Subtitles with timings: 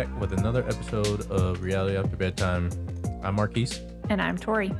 [0.00, 2.70] back with another episode of Reality After Bedtime.
[3.22, 3.68] I'm Marquis,
[4.08, 4.72] And I'm Torie.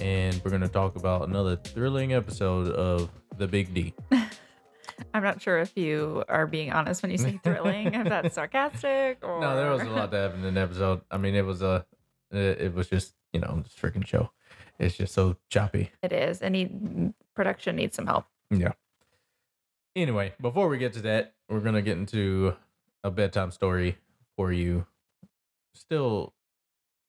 [0.00, 3.94] and we're going to talk about another thrilling episode of The Big D.
[5.14, 9.18] I'm not sure if you are being honest when you say thrilling, if that's sarcastic
[9.22, 9.40] or.
[9.40, 11.02] No, there was a lot that happened in the episode.
[11.08, 11.86] I mean, it was a,
[12.32, 14.32] it, was just you know this freaking show.
[14.80, 15.92] It's just so choppy.
[16.02, 16.42] It is.
[16.42, 18.24] Any production needs some help.
[18.50, 18.72] Yeah.
[19.94, 22.56] Anyway, before we get to that, we're gonna get into
[23.04, 23.98] a bedtime story
[24.36, 24.86] for you.
[25.74, 26.32] Still,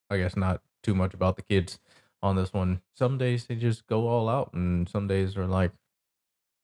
[0.09, 1.79] I guess not too much about the kids
[2.21, 2.81] on this one.
[2.93, 5.71] Some days they just go all out, and some days are like,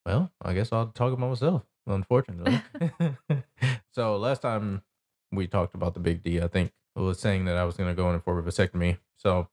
[0.06, 1.64] well, I guess I'll talk about myself.
[1.88, 2.62] Unfortunately.
[3.94, 4.84] so last time
[5.32, 7.96] we talked about the big D, I think I was saying that I was gonna
[7.96, 8.98] go in for a vasectomy.
[9.18, 9.48] So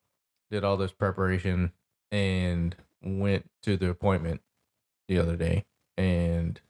[0.50, 1.72] did all this preparation
[2.11, 4.41] and went to the appointment
[5.08, 5.64] the other day
[5.97, 6.61] and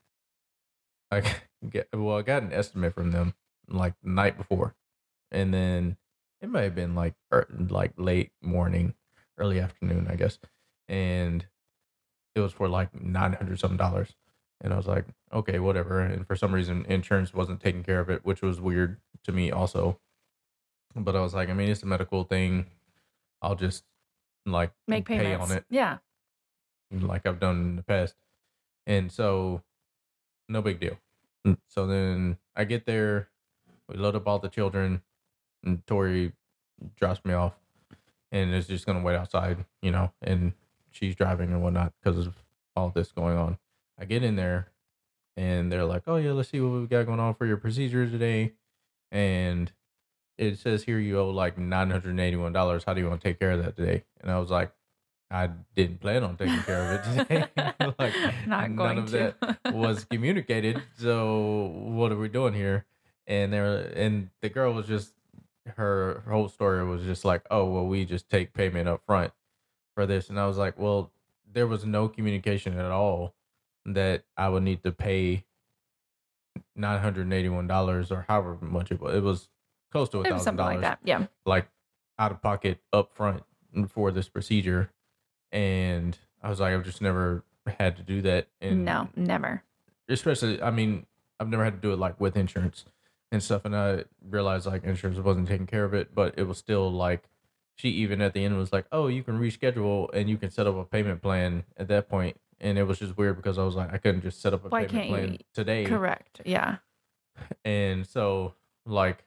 [1.11, 1.23] I
[1.69, 3.33] get well I got an estimate from them
[3.67, 4.75] like the night before
[5.31, 5.97] and then
[6.41, 8.93] it might have been like er, like late morning
[9.37, 10.39] early afternoon I guess
[10.87, 11.45] and
[12.35, 14.15] it was for like 900 something dollars
[14.61, 18.09] and I was like okay whatever and for some reason insurance wasn't taking care of
[18.09, 19.99] it which was weird to me also
[20.95, 22.65] but I was like I mean it's a medical thing
[23.41, 23.83] I'll just
[24.45, 25.51] like Make pay payments.
[25.51, 25.97] on it Yeah.
[26.91, 28.15] like I've done in the past.
[28.87, 29.61] And so,
[30.47, 30.97] no big deal.
[31.49, 33.29] Mm, So then I get there,
[33.87, 35.01] we load up all the children,
[35.63, 36.33] and Torie
[36.95, 37.55] drops me off,
[38.31, 40.53] and is just gonna wait outside, you know, and
[40.91, 42.35] she's driving and whatnot because of
[42.75, 43.57] all this going on.
[43.97, 44.71] I get in there,
[45.37, 48.09] and they're like, "Oh yeah, let's see what we got going on for your procedure
[48.09, 48.53] today,"
[49.11, 49.71] and
[50.37, 52.83] it says here you owe like nine hundred and eighty-one dollars.
[52.85, 54.05] How do you want to take care of that today?
[54.21, 54.73] And I was like,
[55.31, 57.45] I didn't plan on taking care of it today.
[57.99, 58.13] like
[58.47, 59.35] Not none of to.
[59.41, 60.81] that was communicated.
[60.97, 62.85] So what are we doing here?
[63.27, 65.13] And there and the girl was just
[65.77, 69.31] her whole story was just like, oh well, we just take payment up front
[69.93, 71.11] for this, and I was like, well,
[71.51, 73.35] there was no communication at all
[73.85, 75.45] that I would need to pay
[76.75, 79.15] nine hundred and eighty-one dollars or however much it was.
[79.15, 79.49] It was
[79.91, 80.99] close to a thousand something like that.
[81.03, 81.27] Yeah.
[81.45, 81.67] like
[82.17, 83.43] out of pocket up front
[83.89, 84.89] for this procedure
[85.51, 87.43] and i was like i've just never
[87.77, 89.63] had to do that and no, never.
[90.07, 91.05] especially i mean
[91.39, 92.85] i've never had to do it like with insurance
[93.31, 96.57] and stuff and i realized like insurance wasn't taking care of it but it was
[96.57, 97.23] still like
[97.75, 100.67] she even at the end was like oh you can reschedule and you can set
[100.67, 103.75] up a payment plan at that point and it was just weird because i was
[103.75, 106.41] like i couldn't just set up a Why payment can't you- plan today Correct.
[106.45, 106.77] Yeah.
[107.63, 108.53] and so
[108.85, 109.23] like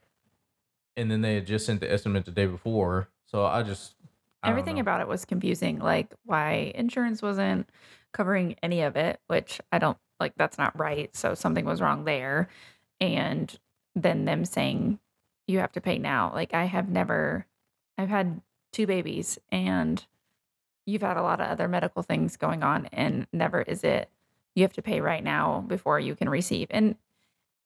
[0.95, 3.95] and then they had just sent the estimate the day before so i just
[4.43, 4.81] Everything know.
[4.81, 5.79] about it was confusing.
[5.79, 7.69] Like why insurance wasn't
[8.13, 10.33] covering any of it, which I don't like.
[10.37, 11.15] That's not right.
[11.15, 12.49] So something was wrong there.
[12.99, 13.57] And
[13.95, 14.99] then them saying
[15.47, 16.31] you have to pay now.
[16.33, 17.45] Like I have never,
[17.97, 20.05] I've had two babies and
[20.85, 24.09] you've had a lot of other medical things going on and never is it
[24.55, 26.67] you have to pay right now before you can receive.
[26.71, 26.95] And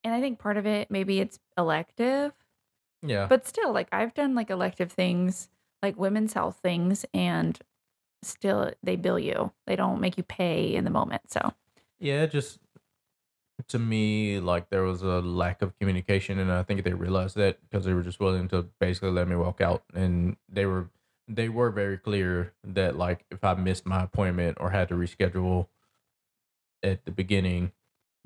[0.04, 2.34] and I think part of it maybe it's elective
[3.04, 5.50] yeah but still like i've done like elective things
[5.82, 7.60] like women's health things and
[8.24, 9.52] still they bill you.
[9.66, 11.54] They don't make you pay in the moment so.
[12.00, 12.60] Yeah just
[13.68, 17.58] to me like there was a lack of communication and i think they realized that
[17.62, 20.92] because they were just willing to basically let me walk out and they were
[21.28, 25.66] they were very clear that like if i missed my appointment or had to reschedule
[26.84, 27.72] at the beginning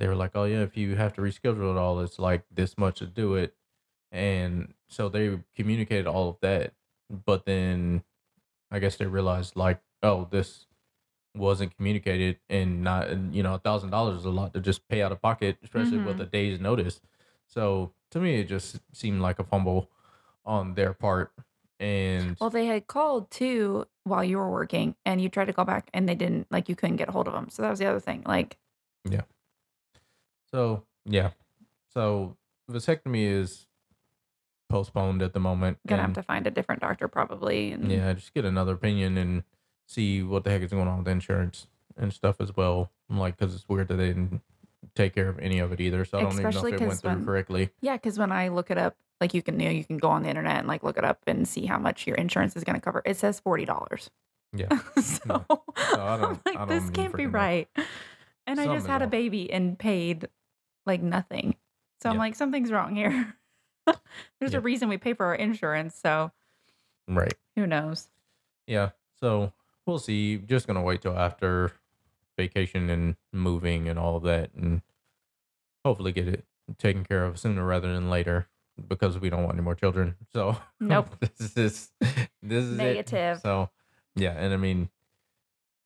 [0.01, 2.75] they were like oh yeah if you have to reschedule it all it's like this
[2.77, 3.53] much to do it.
[4.11, 6.73] And so they communicated all of that
[7.25, 8.03] but then
[8.71, 10.65] i guess they realized like oh this
[11.35, 14.87] wasn't communicated and not and you know a thousand dollars is a lot to just
[14.89, 16.21] pay out of pocket especially with Mhm.
[16.23, 16.99] a day's notice
[17.47, 19.89] so to me it just seemed like a fumble
[20.45, 21.31] on their part
[21.79, 25.65] and well they had called too while you were working and you tried to call
[25.65, 27.79] back and they didn't like you couldn't get a hold of them so that was
[27.79, 28.57] the other thing like
[29.09, 29.21] Yeah.
[30.51, 31.31] so yeah
[31.93, 32.35] so
[32.69, 33.67] vasectomy is
[34.71, 38.33] postponed at the moment gonna have to find a different doctor probably and yeah just
[38.33, 39.43] get another opinion and
[39.87, 43.37] see what the heck is going on with insurance and stuff as well I'm like
[43.37, 44.41] because it's weird that they didn't
[44.95, 46.87] take care of any of it either so i don't even know Especially if it
[46.87, 49.65] went through when- correctly yeah because when i look it up like you can you
[49.67, 51.77] know you can go on the internet and like look it up and see how
[51.77, 54.09] much your insurance is going to cover it says $40
[54.53, 54.67] yeah
[55.01, 55.45] so, No.
[55.47, 57.39] I don't- I'm like, I don't this can't be freaking know.
[57.39, 57.69] right.
[58.47, 60.27] And I just had a baby and paid
[60.85, 61.55] like nothing.
[62.01, 63.35] So I'm like, something's wrong here.
[64.39, 64.59] There's Yeah.
[64.59, 65.95] a reason we pay for our insurance.
[65.95, 66.31] So
[67.07, 68.07] right who knows?
[68.67, 68.89] Yeah.
[69.19, 69.53] So
[69.85, 70.37] we'll see.
[70.37, 71.71] Just gonna wait till after
[72.37, 74.81] vacation and moving and all of that, and
[75.85, 76.45] hopefully get it
[76.77, 78.47] taken care of sooner rather than later.
[78.87, 80.15] because we don't want any more children.
[80.33, 81.07] So Nope.
[81.19, 81.91] this is
[82.41, 82.83] this is it.
[82.83, 83.39] Negative.
[83.41, 83.69] So
[84.15, 84.89] yeah, and I mean,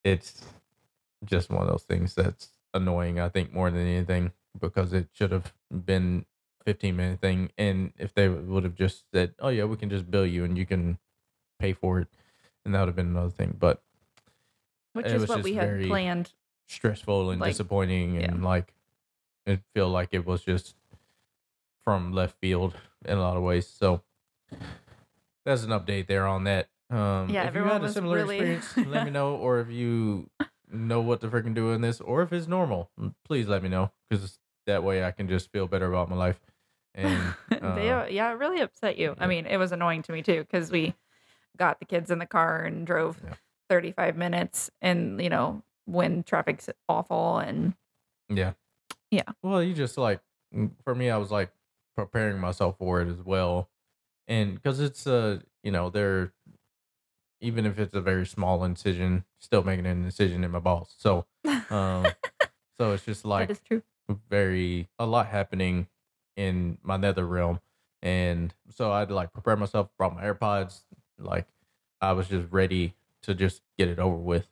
[0.04, 0.42] it's
[1.26, 3.20] just one of those things that's annoying.
[3.20, 6.26] I think more than anything because it should have been
[6.66, 10.10] 15 minute thing, and if they would have just said, "Oh yeah, we can just
[10.10, 10.98] bill you and you can
[11.60, 12.08] pay for it,"
[12.66, 13.56] and that would have been another thing.
[13.60, 13.82] But
[14.94, 16.32] Which is what we had planned.
[16.68, 18.32] stressful and Like, disappointing yeah.
[18.32, 18.74] and like
[19.46, 20.76] it feel like it was just
[21.84, 22.74] from left field
[23.06, 24.02] in a lot of ways so
[25.46, 28.78] that's an update there on that um Yeah, if you had a similar really- experience
[28.92, 30.32] let me know or if you
[30.72, 32.90] know what to freaking do in this or if it's normal
[33.24, 36.40] please let me know because that way i can just feel better about my life
[36.96, 39.10] and they, uh, yeah, it really upset you.
[39.18, 39.24] yeah.
[39.24, 40.96] I mean, it was annoying to me too because we
[41.58, 43.36] got the kids in the car and drove Yeah.
[43.70, 47.74] 35 minutes, and you know when traffic's awful, and
[48.30, 48.54] Yeah.
[49.12, 49.24] Yeah.
[49.44, 50.22] Well, you just like
[50.84, 51.52] for me, I was like
[51.96, 53.70] preparing myself for it as well,
[54.28, 56.34] and because it's uh you know they're
[57.42, 60.96] even if it's a very small incision, still making an incision in my balls.
[60.98, 61.26] So
[61.70, 62.06] um,
[62.78, 63.84] so it's just like that is true.
[64.30, 65.88] very a lot happening
[66.36, 67.60] in my nether realm.
[68.02, 70.82] And so i'd like prepare myself brought my airpods
[71.18, 71.48] like
[72.02, 72.94] i was just ready
[73.24, 74.48] to just get it over with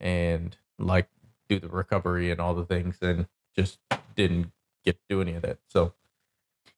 [0.00, 1.08] and like
[1.48, 3.78] do the recovery and all the things and just
[4.14, 4.50] didn't
[4.84, 5.58] get to do any of that.
[5.68, 5.92] So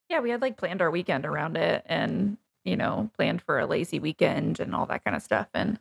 [0.08, 3.66] Yeah, we had like planned our weekend around it, and you know planned for a
[3.66, 5.78] lazy weekend and all that kind of stuff, and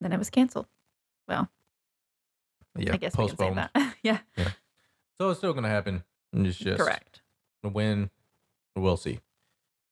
[0.00, 0.66] then it was canceled.
[1.28, 1.48] Well,
[2.76, 3.70] yeah I guess we can say postponed.
[3.74, 3.94] that.
[4.02, 4.18] yeah,
[5.18, 7.20] so it's still gonna happen it's just correct.
[7.62, 8.10] when
[8.76, 9.20] we'll see.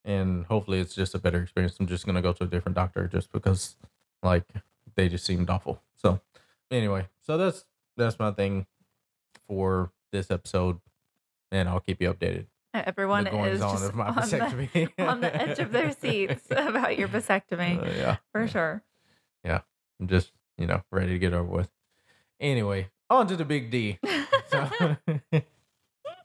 [0.05, 1.77] And hopefully it's just a better experience.
[1.79, 3.77] I'm just gonna go to a different doctor just because
[4.23, 4.45] like
[4.97, 5.83] they just seemed awful.
[5.97, 6.21] So
[6.71, 7.65] anyway so that's
[7.97, 8.67] that's my thing
[9.47, 10.79] for this episode
[11.51, 12.47] and i'll keep you updated.
[12.75, 13.91] Everyone is on on the,
[14.21, 14.91] vasectomy.
[14.99, 18.83] on the edge of their seats about your vasectomy, Uh, yeah for sure.
[19.45, 19.61] Yeah,
[19.99, 21.71] I'm just you know ready to get over with.
[22.39, 23.99] Anyway on to the big d.
[24.51, 24.67] So,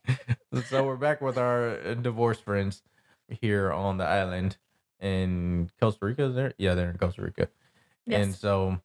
[0.68, 2.82] so we're back with our uh, divorced friends
[3.28, 4.56] here on the island
[5.00, 6.24] in Costa Rica.
[6.24, 6.52] Is there?
[6.58, 7.48] Yeah, they're in Costa Rica.
[8.06, 8.80] And so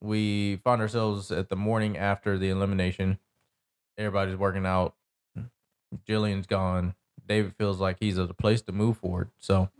[0.00, 3.18] we found ourselves at the morning after the elimination.
[3.98, 4.94] Everybody's working out.
[6.08, 6.94] Jillian's gone.
[7.26, 9.30] David feels like he's at a place to move forward.
[9.38, 9.70] So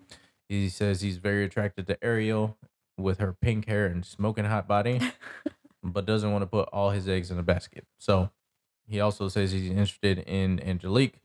[0.48, 2.56] he says he's very attracted to Ariel
[2.98, 5.00] with her pink hair and smoking hot body,
[5.82, 7.86] but doesn't want to put all his eggs in a basket.
[7.98, 8.30] So
[8.88, 11.20] he also says he's interested in Angelique.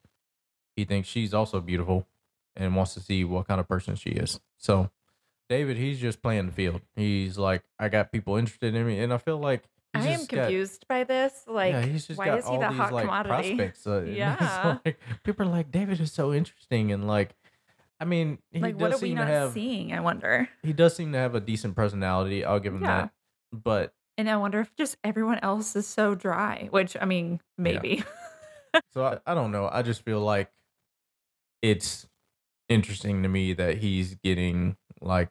[0.75, 2.07] He thinks she's also beautiful
[2.55, 4.39] and wants to see what kind of person she is.
[4.57, 4.89] So
[5.49, 6.81] David, he's just playing the field.
[6.95, 9.63] He's like, I got people interested in me, and I feel like
[9.93, 11.43] I am just got- confused by this.
[11.47, 13.55] Like, yeah, he's just why got is he all the these hot like commodity?
[13.55, 13.85] prospects.
[13.87, 14.77] Uh, Yeah.
[14.85, 17.35] like, people are like, David is so interesting, and like,
[17.99, 19.91] I mean, he like what are we not have seeing?
[19.93, 20.47] I wonder.
[20.63, 22.43] he does seem to have a decent personality.
[22.45, 23.01] I'll give him Yeah.
[23.01, 23.11] that.
[23.51, 28.03] But And I wonder if just everyone else is so dry, which I mean, maybe.
[28.94, 29.68] so I, I don't know.
[29.71, 30.51] I just feel like
[31.63, 32.06] it's
[32.69, 35.29] interesting to me that he's getting like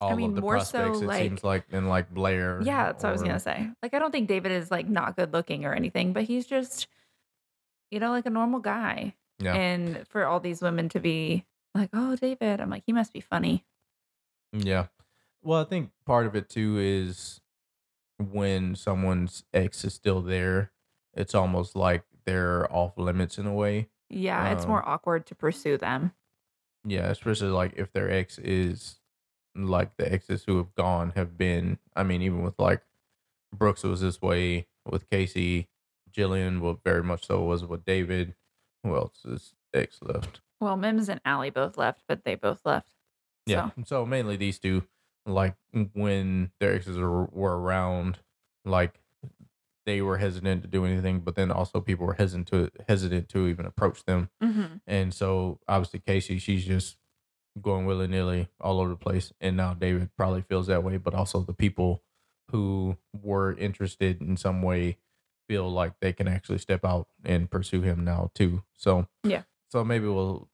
[0.00, 1.00] all mean, of the more so, prospects.
[1.00, 2.60] it like- seems like in like Blair.
[2.64, 3.70] yeah, that's what I was gonna say.
[3.84, 6.88] Like, I don't think David is like not good looking or anything, but he's just,
[7.92, 9.14] you know, like a normal guy.
[9.38, 9.54] Yeah.
[9.54, 13.20] And for all these women to be like, "Oh, David," I'm like, he must be
[13.20, 13.64] funny.
[14.56, 14.86] Mm, yeah.
[15.48, 17.40] Well, I think part of it too is
[18.18, 20.72] when someone's ex is still there,
[21.14, 23.88] it's almost like they're off limits in a way.
[24.10, 26.12] Yeah, it's Um, more awkward to pursue them.
[26.84, 29.00] Yeah, especially like if their ex is
[29.54, 31.78] like the exes who have gone have been.
[31.96, 32.82] I mean, even with like
[33.50, 35.70] Brooks it was this way with Casey,
[36.12, 38.34] Jillian, well, very much so was with David.
[38.84, 40.42] Who else is ex left?
[40.60, 42.90] Well, Mims and Allie both left, but they both left.
[43.46, 43.70] Yeah.
[43.76, 44.86] So, So mainly these two,
[45.28, 45.54] like
[45.92, 48.18] when their exes were, were around,
[48.64, 48.98] like
[49.86, 53.46] they were hesitant to do anything, but then also people were hesitant to hesitant to
[53.46, 54.30] even approach them.
[54.42, 54.80] mhm.
[54.86, 56.96] And so obviously Casey, she's just
[57.60, 59.32] going willy nilly all over the place.
[59.40, 62.02] And now David probably feels that way, but also the people
[62.50, 64.98] who were interested in some way
[65.48, 68.62] feel like they can actually step out and pursue him now too.
[68.76, 69.42] So Yeah.
[69.70, 70.48] So maybe we'll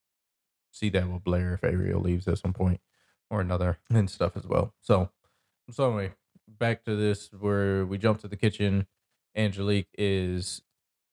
[0.73, 2.81] see that with Blair if Ariel leaves at some point
[3.35, 4.73] or another and stuff as well.
[4.81, 5.11] So
[5.71, 6.13] so anyway,
[6.49, 8.87] back to this where we jump to the kitchen.
[9.37, 10.63] Angelique is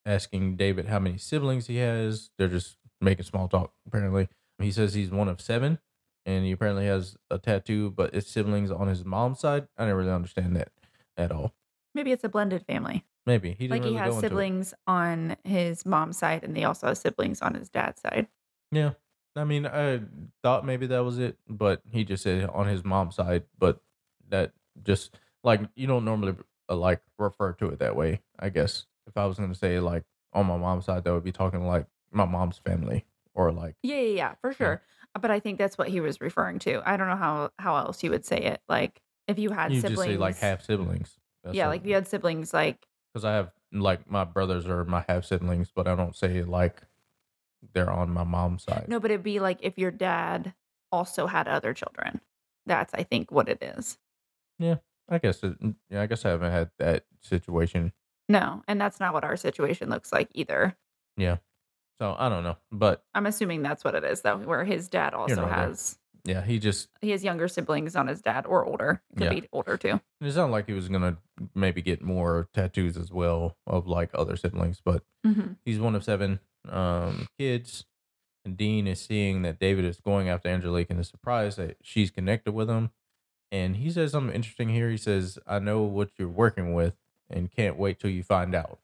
[0.05, 2.29] asking David how many siblings he has.
[2.37, 4.29] They're just making small talk, apparently.
[4.59, 5.79] He says he's one of seven,
[6.25, 9.67] and he apparently has a tattoo, but it's siblings on his mom's side.
[9.77, 10.69] I didn't really understand that
[11.17, 11.53] at all.
[11.95, 13.05] maybe it's a blended family.
[13.25, 17.41] maybe he Like he has siblings on his mom's side, and they also have siblings
[17.41, 18.27] on his dad's side.
[18.71, 18.91] Yeah.
[19.35, 20.01] I mean, I
[20.43, 23.79] thought maybe that was it, but he just said on his mom's side, but
[24.29, 24.51] that
[24.83, 26.35] just like you don't normally
[26.69, 28.85] uh, like refer to it that way, I guess.
[29.07, 31.65] If I was going to say like on my mom's side, that would be talking
[31.65, 34.81] like my mom's family or like Yeah, yeah, yeah, for sure.
[35.15, 36.81] Uh, But I think that's what he was referring to.
[36.85, 38.61] I don't know how how else you would say it.
[38.67, 41.17] Like if you had you siblings, just say like half siblings.
[41.51, 45.03] yeah, like if you had siblings, like because I have like my brothers are my
[45.07, 46.81] half siblings, but I don't say like
[47.73, 48.85] they're on my mom's side.
[48.87, 50.53] no, but it'd be like if your dad
[50.91, 52.21] also had other children.
[52.65, 53.97] That's I think what it is.
[54.59, 54.75] Yeah,
[55.09, 55.55] I guess it,
[55.89, 57.93] yeah, I guess I haven't had that situation.
[58.29, 60.75] No, and that's not what our situation looks like either.
[61.17, 61.37] Yeah.
[61.99, 65.13] So I don't know, but I'm assuming that's what it is though, where his dad
[65.13, 65.53] also nor there.
[65.53, 69.01] has yeah, he just he has younger siblings on his dad or older.
[69.17, 69.39] Could Yeah.
[69.41, 69.99] be older too.
[70.19, 71.17] It not like he was gonna
[71.55, 76.03] maybe get more tattoos as well of like other siblings, but hmm he's one of
[76.03, 76.39] seven
[76.69, 77.85] um, kids.
[78.43, 82.09] And Dean is seeing that David is going after Angelique and is surprised that she's
[82.09, 82.89] connected with him.
[83.51, 84.89] And he says something interesting here.
[84.89, 86.95] He says, "I know what you're working with,
[87.29, 88.79] and can't wait till you find out."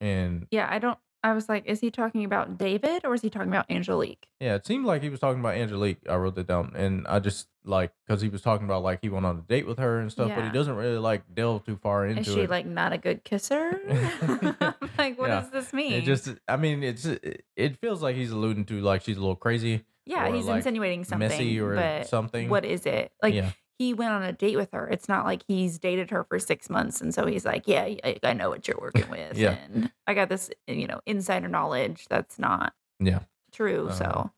[0.00, 0.98] And Yeah, I don't.
[1.22, 4.26] I was like, is he talking about David or is he talking about Angelique?
[4.40, 5.98] yeah, it seemed like he was talking about Angelique.
[6.08, 9.10] I wrote that down, and I just like because he was talking about like he
[9.10, 10.52] went on a date with her and stuff, but he Yeah.
[10.52, 12.50] doesn't really like delve too far into Is she it.
[12.50, 13.78] like not a good kisser?
[13.90, 15.40] I'm like, what Yeah.
[15.40, 15.92] does this mean?
[15.92, 19.20] It just, I mean, it's it it feels like he's alluding to like she's a
[19.20, 22.48] little crazy, yeah, or, he's like, insinuating something, messy, or but something.
[22.48, 23.12] what is it?
[23.22, 23.50] Like yeah,
[23.80, 24.86] he went on a date with her.
[24.88, 28.18] It's not like he's dated her for six months, and so he's like, yeah, I,
[28.22, 29.52] I know what you're working with, Yeah.
[29.52, 33.20] and I got this, you know, insider knowledge that's not yeah,
[33.52, 33.88] true.
[33.88, 34.30] Uh, so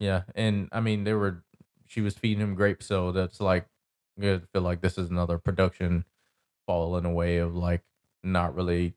[0.00, 1.44] yeah, and I mean, they were,
[1.84, 3.66] she was feeding him grapes, so that's like,
[4.18, 6.06] I feel like this is another production
[6.66, 7.82] fall in a way of like
[8.24, 8.94] not really,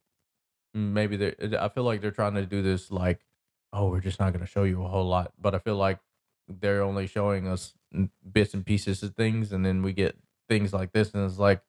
[0.74, 3.20] maybe they, I feel like they're trying to do this like,
[3.74, 6.00] oh, we're just not going to show you a whole lot, but I feel like
[6.50, 7.74] they're only showing us
[8.32, 11.62] bits and pieces of things, and then we get things like this, and it's like,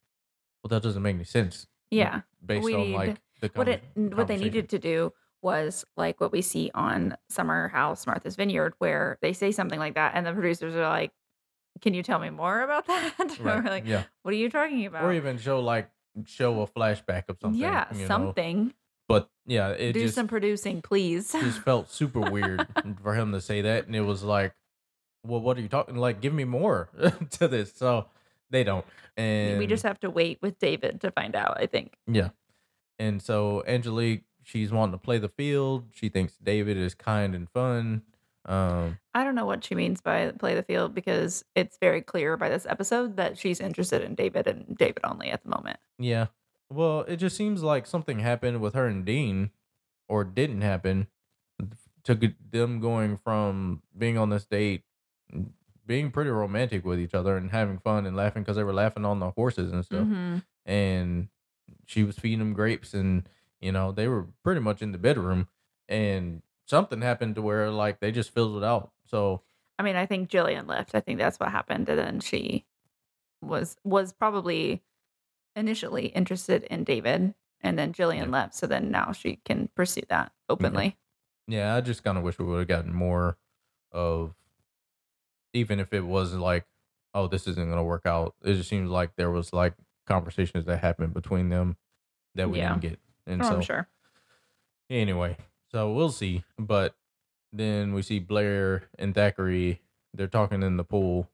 [0.63, 1.67] well, that doesn't make any sense.
[1.91, 5.85] yeah, based We on need- like the what it what they needed to do was
[5.97, 10.13] like what we see on Summer House Martha's Vineyard, where they say something like that,
[10.15, 11.13] and the producers are like,
[11.81, 13.65] "Can you tell me more about that?" or right?
[13.65, 15.91] like, yeah, "What are you talking about?" or even show like
[16.27, 17.61] show a flashback of something.
[17.61, 18.07] yeah, you know?
[18.07, 18.75] something.
[19.09, 21.33] But yeah, it Do just some producing, please.
[21.33, 22.67] just felt super weird
[23.03, 24.55] for him to say that, and it was like,
[25.27, 25.97] well, what are you talking?
[25.97, 26.89] Like, give me more
[27.31, 27.73] to this.
[27.75, 28.07] So
[28.51, 28.85] they don't,
[29.17, 31.59] and we just have to wait with David to find out.
[31.61, 31.95] I think.
[32.07, 32.31] yeah,
[32.99, 35.87] and so Angelique, she's wanting to play the field.
[35.93, 38.03] She thinks David is kind and fun.
[38.47, 42.37] Um, I don't know what she means by play the field because it's very clear
[42.37, 45.79] by this episode that she's interested in David and David only at the moment.
[45.99, 46.27] Yeah.
[46.73, 49.51] Well, it just seems like something happened with her and Dean,
[50.09, 51.09] or didn't happen,
[52.05, 54.85] to them going from being on this date,
[55.87, 59.05] being pretty romantic with each other and having fun and laughing because they were laughing
[59.05, 60.07] on the horses and stuff.
[60.07, 60.45] Mhm.
[60.65, 61.29] And
[61.87, 63.29] she was feeding them grapes, and
[63.61, 65.49] you know they were pretty much in the bedroom,
[65.89, 68.93] and something happened to where like they just fizzled out.
[69.07, 69.43] So
[69.79, 70.95] I mean, I think Jillian left.
[70.95, 72.67] I think that's what happened, and then she
[73.43, 74.83] was was probably
[75.57, 78.31] initially interested in David, and then Jillian Yeah.
[78.31, 78.55] left.
[78.55, 80.99] So then now she can pursue that openly.
[81.47, 83.37] Yeah, I just kind of wish we would have gotten more
[83.93, 84.35] of,
[85.53, 86.65] even if it was like,
[87.15, 88.35] oh, this isn't going to work out.
[88.43, 89.75] It just seems like there was like
[90.07, 91.77] conversations that happened between them
[92.35, 92.69] that we Yeah.
[92.71, 92.99] didn't get.
[93.27, 93.89] And Oh, so, I'm sure.
[94.89, 95.37] anyway,
[95.73, 96.45] so we'll see.
[96.59, 96.95] But
[97.53, 99.77] then we see Blair and Thakur.
[100.15, 101.29] They're talking in the pool,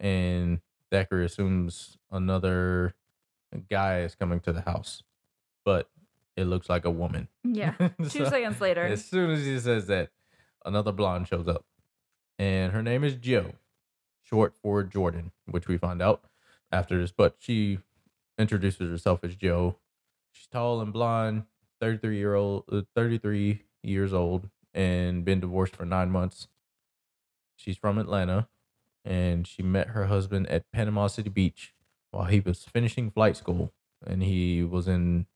[0.00, 2.94] and Thakur assumes another
[3.70, 5.02] guy is coming to the house,
[5.64, 5.88] but
[6.36, 7.28] it looks like a woman.
[7.44, 7.72] Yeah.
[8.02, 8.82] Two So- seconds later.
[8.84, 10.10] as soon as he says that,
[10.64, 11.64] another blonde shows up.
[12.38, 13.52] And her name is Joe,
[14.22, 16.24] short for Jordan, which we find out
[16.70, 17.12] after this.
[17.12, 17.78] But she
[18.38, 19.76] introduces herself as Joe.
[20.32, 21.44] She's tall and blonde,
[21.80, 26.48] 33 year old, uh, 33 years old, and been divorced for nine months.
[27.56, 28.48] She's from Atlanta,
[29.04, 31.74] and she met her husband at Panama City Beach
[32.10, 33.72] while he was finishing flight school,
[34.06, 35.26] and he was in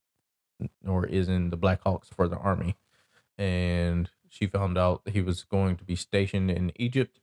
[0.87, 2.77] or is in the Black Hawks for the army
[3.41, 7.21] and she found out he was going to be stationed in Egypt.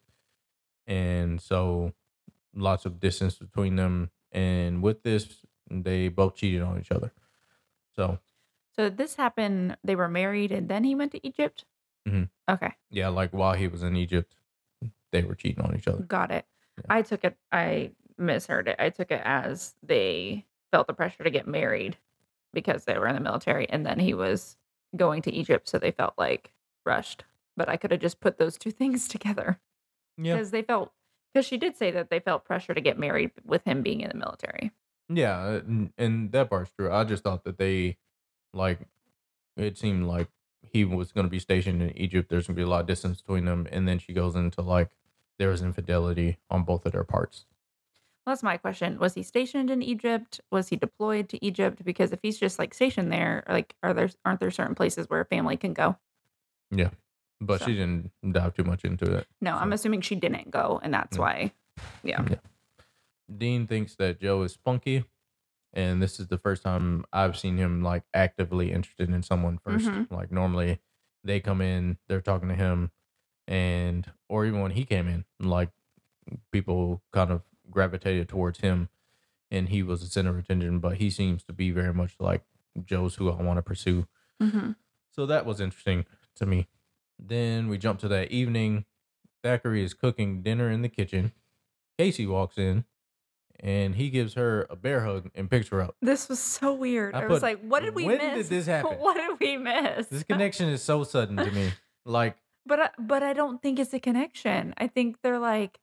[0.86, 1.94] And so
[2.54, 4.12] lots of distance between them.
[4.32, 7.12] And with this, they both cheated on each other.
[7.96, 8.20] So,
[8.76, 9.78] So this happened.
[9.84, 11.66] They were married, and then he went to Egypt.
[12.08, 12.30] Mhm.
[12.50, 14.36] Okay, yeah, like while he was in Egypt,
[15.12, 16.04] they were cheating on each other.
[16.04, 16.46] got it.
[16.78, 16.84] Yeah.
[16.90, 17.36] I took it.
[17.52, 18.76] I misheard it.
[18.80, 21.98] I took it as they felt the pressure to get married
[22.54, 24.58] because they were in the military, and then he was
[24.96, 26.54] going to Egypt, so they felt like
[26.88, 27.24] rushed.
[27.56, 29.60] But I could have just put those two things together
[30.18, 30.36] Yeah.
[30.36, 30.92] because they felt
[31.34, 34.10] because she did say that they felt pressure to get married with him being in
[34.10, 34.72] the military.
[35.10, 36.92] Yeah, uh, and, and that part's true.
[36.92, 37.98] I just thought that they,
[38.54, 38.80] like,
[39.56, 40.28] it seemed like
[40.64, 42.30] he was going to be stationed in Egypt.
[42.30, 44.62] There's going to be a lot of distance between them, and then she goes into
[44.62, 44.90] like
[45.40, 47.46] there was infidelity on both of their parts.
[48.26, 49.00] Well, that's my question.
[49.00, 50.42] Was he stationed in Egypt?
[50.52, 51.86] Was he deployed to Egypt?
[51.86, 55.22] Because if he's just like stationed there, like are there aren't there certain places where
[55.22, 55.98] a family can go?
[57.40, 59.28] But So- she didn't dive too much into it.
[59.42, 61.24] No, I'm assuming she didn't go, and that's No.
[61.24, 61.54] why.
[62.04, 62.28] Yeah.
[63.36, 65.04] Dean thinks that Joe is spunky,
[65.74, 69.86] and this is the first time I've seen him like actively interested in someone 1st
[69.88, 70.12] Mhm.
[70.12, 70.80] Like normally,
[71.24, 72.92] they come in, they're talking to him,
[73.48, 75.70] and or even when he came in, like
[76.52, 78.90] people kind of gravitated towards him,
[79.52, 80.80] and he was the center of attention.
[80.80, 82.44] But he seems to be very much like
[82.84, 84.08] Joe's who I want to pursue.
[84.42, 84.72] hmm
[85.12, 86.06] So that was interesting
[86.38, 86.68] to me.
[87.20, 88.86] Then we jump to that evening.
[89.44, 91.32] Thakur is cooking dinner in the kitchen.
[91.98, 92.86] Casey walks in
[93.60, 95.96] and he gives her a bear hug and picks her up.
[96.02, 97.16] This was so weird.
[97.16, 100.08] I I, was like, what did we "When did this happen?" What did we miss?
[100.08, 101.72] This connection is so sudden to me.
[102.06, 104.74] Like, but I, but I don't think it's a connection.
[104.78, 105.78] I think they're like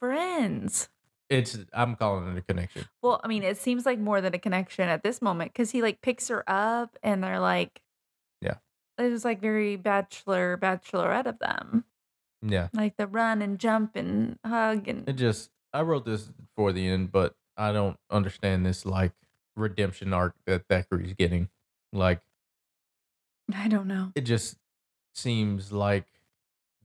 [0.00, 0.88] friends.
[1.28, 2.86] it's, I'm calling it a connection.
[3.02, 5.82] Well, I mean, it seems like more than a connection at this moment because he
[5.82, 7.87] like picks her up and they're like, Yeah.
[8.98, 11.84] It was like very bachelor bachelorette of them,
[12.42, 12.68] Yeah.
[12.72, 16.86] like the run and jump and hug and It just, I wrote this for the
[16.88, 19.12] end, but I don't understand this like
[19.56, 21.48] redemption arc that Thakur's getting.
[21.92, 22.20] Like,
[23.54, 24.12] I don't know.
[24.14, 24.56] it just
[25.14, 26.06] seems like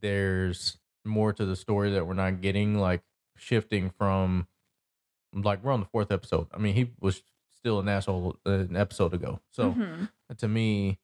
[0.01, 3.01] there's more to the story that we're not getting like
[3.37, 4.47] shifting from
[5.33, 9.13] like we're on the fourth episode i mean he was still an asshole an episode
[9.13, 10.09] ago so Mhm.
[10.37, 10.97] to me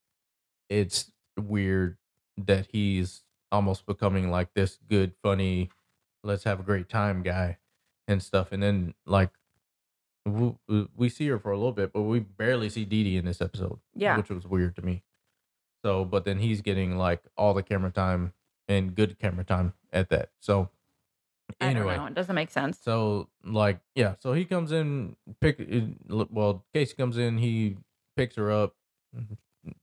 [0.70, 1.98] it's weird
[2.38, 5.70] that he's almost becoming like this good funny
[6.24, 7.58] let's have a great time guy
[8.08, 9.30] and stuff and then like
[10.26, 10.54] we,
[10.96, 13.42] we see her for a little bit but we barely see Dee Dee in this
[13.42, 14.18] episode Yeah.
[14.18, 15.04] which was weird to me
[15.84, 18.34] so but then he's getting like all the camera time
[18.68, 20.70] and good camera time at that so
[21.60, 22.06] I anyway don't know.
[22.08, 22.78] It doesn't make sense.
[22.80, 27.78] so like yeah, so he comes in pick uh, well, Casey comes in, he
[28.16, 28.76] picks her up.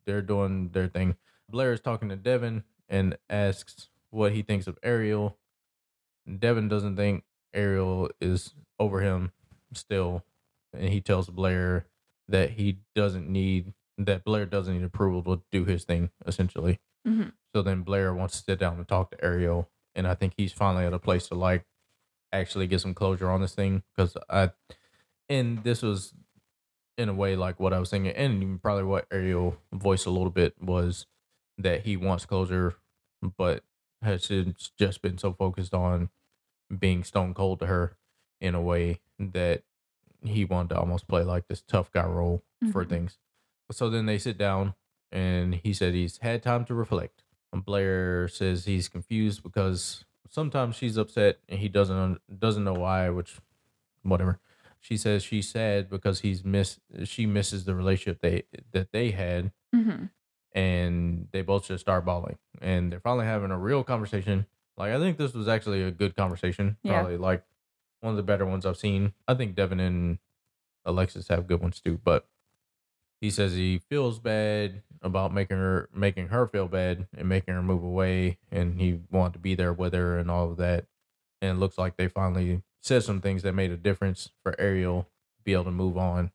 [0.07, 1.17] They're doing their thing.
[1.49, 5.39] Blair is talking to Devin and asks what he thinks of Ariel.
[6.39, 9.33] Devin doesn't think Ariel is over him
[9.73, 10.25] still,
[10.73, 11.87] and he tells Blair
[12.29, 16.81] that he doesn't need that Blair doesn't need approval to do his thing essentially.
[17.07, 17.33] Mhm.
[17.55, 20.53] So then Blair wants to sit down and talk to Ariel, and I think he's
[20.53, 21.65] finally at a place to like
[22.33, 24.51] actually get some closure on this thing because I,
[25.29, 26.13] and this was
[26.99, 30.31] in a way like what I was thinking, and probably what Ariel voiced a little
[30.31, 31.07] bit was
[31.59, 32.75] that he wants closure,
[33.37, 33.63] but
[34.03, 36.11] has since just been so focused on
[36.77, 37.97] being stone cold to her
[38.41, 39.63] in a way that
[40.23, 42.89] he wanted to almost play like this tough guy role for Mhm.
[42.89, 43.19] things.
[43.71, 44.75] So then they sit down,
[45.13, 47.23] and he said he's had time to reflect.
[47.53, 53.09] And Blair says he's confused because sometimes she's upset and he doesn't doesn't know why,
[53.11, 53.41] which
[54.03, 54.41] whatever.
[54.87, 59.51] She says she's sad because he's miss she misses the relationship they that they had
[59.75, 60.11] Mhm.
[60.53, 64.47] and they both just start bawling and they're finally having a real conversation.
[64.77, 66.77] Like I think this was actually a good conversation.
[66.85, 66.93] Yeah.
[67.01, 67.43] Probably like
[68.01, 69.13] one of the better ones I've seen.
[69.27, 70.19] I think Devin and
[70.85, 72.29] Alexis have good ones too, but
[73.21, 77.63] he says he feels bad about making her making her feel bad and making her
[77.63, 80.87] move away and he wanted to be there with her and all of that.
[81.43, 85.03] And it looks like they finally said some things that made a difference for Ariel
[85.37, 86.31] to be able to move on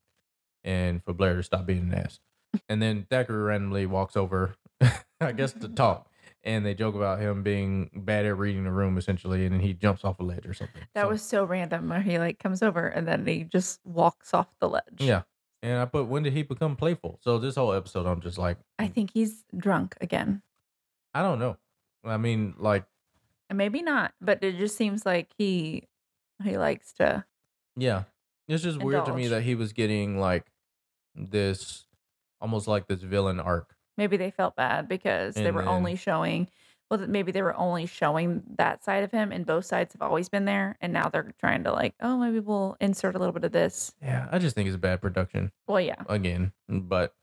[0.64, 2.20] and for Blair to stop being an ass.
[2.68, 4.56] And then Thakur randomly walks over,
[5.22, 6.08] I guess, to talk.
[6.44, 9.74] And they joke about him being bad at reading the room, essentially, and then he
[9.74, 10.82] jumps off a ledge or something.
[10.96, 14.34] That So, was so random where he like comes over and then he just walks
[14.34, 14.84] off the ledge.
[15.00, 15.22] yeah.
[15.64, 17.20] And I put, when did he become playful?
[17.22, 18.94] So this whole episode, I'm just like, I mm.
[18.94, 20.42] think he's drunk again.
[21.14, 21.58] I don't know.
[22.04, 22.86] I mean, like,
[23.54, 25.84] maybe not, but it just seems like he
[26.42, 27.24] he likes to
[27.78, 28.04] yeah,
[28.48, 29.30] it's just weird to me Indulge.
[29.40, 30.46] that he was getting like
[31.16, 31.86] this,
[32.42, 33.76] almost like this villain arc.
[33.98, 36.48] maybe they felt bad because they And were then- only showing
[36.90, 40.02] well th- maybe they were only showing that side of him and both sides have
[40.02, 43.32] always been there and now they're trying to like oh maybe we'll insert a little
[43.34, 45.52] bit of this Yeah, I just think it's a bad production.
[45.68, 47.14] well yeah again, but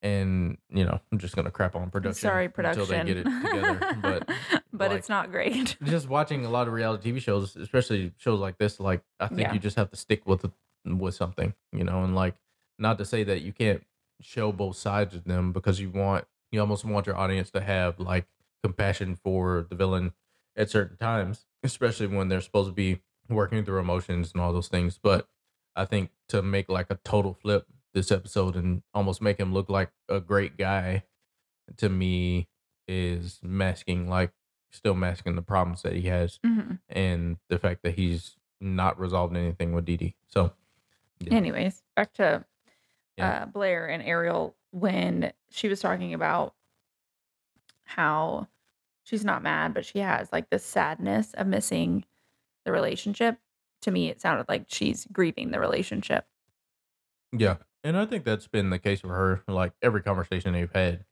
[0.00, 2.20] and you know, I'm just gonna crap on production.
[2.20, 3.96] sorry production until they get it together.
[4.00, 4.28] But
[4.72, 8.40] but like- it's not great just watching a lot of reality TV shows, especially shows
[8.40, 9.52] like this, like I think Yeah.
[9.54, 10.50] you just have to stick with it,
[10.84, 12.34] with something, you know, and like
[12.78, 13.84] not to say that you can't
[14.20, 17.98] show both sides of them because you want you almost want your audience to have
[17.98, 18.26] like
[18.62, 20.12] compassion for the villain
[20.56, 24.68] at certain times, especially when they're supposed to be working through emotions and all those
[24.68, 24.98] things.
[25.02, 25.26] But
[25.74, 29.68] I think to make like a total flip this episode and almost make him look
[29.70, 31.04] like a great guy
[31.78, 32.48] to me
[32.88, 34.32] is masking like
[34.72, 36.78] still masking the problems that he has Mhm.
[36.88, 40.16] and the fact that he's not resolved anything with Dee Dee.
[40.28, 40.54] So
[41.20, 41.34] Yeah.
[41.34, 42.44] Anyways, back to
[43.16, 43.42] Yeah.
[43.42, 46.54] uh, Blair and Ariel when she was talking about
[47.84, 48.48] how
[49.04, 52.04] she's not mad, but she has like this sadness of missing
[52.64, 53.38] the relationship.
[53.82, 56.26] To me, it sounded like she's grieving the relationship.
[57.32, 57.58] Yeah.
[57.84, 59.42] And I think that's been the case for her.
[59.48, 61.04] Like every conversation they've had,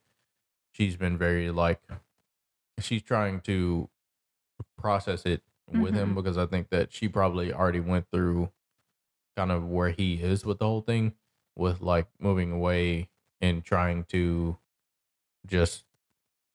[0.72, 1.80] she's been very like
[2.82, 3.88] she's trying to
[4.78, 6.16] process it with him mm-hmm.
[6.16, 8.50] because I think that she probably already went through
[9.36, 11.14] kind of where he is with the whole thing
[11.56, 13.08] with like moving away
[13.40, 14.56] and trying to
[15.46, 15.84] just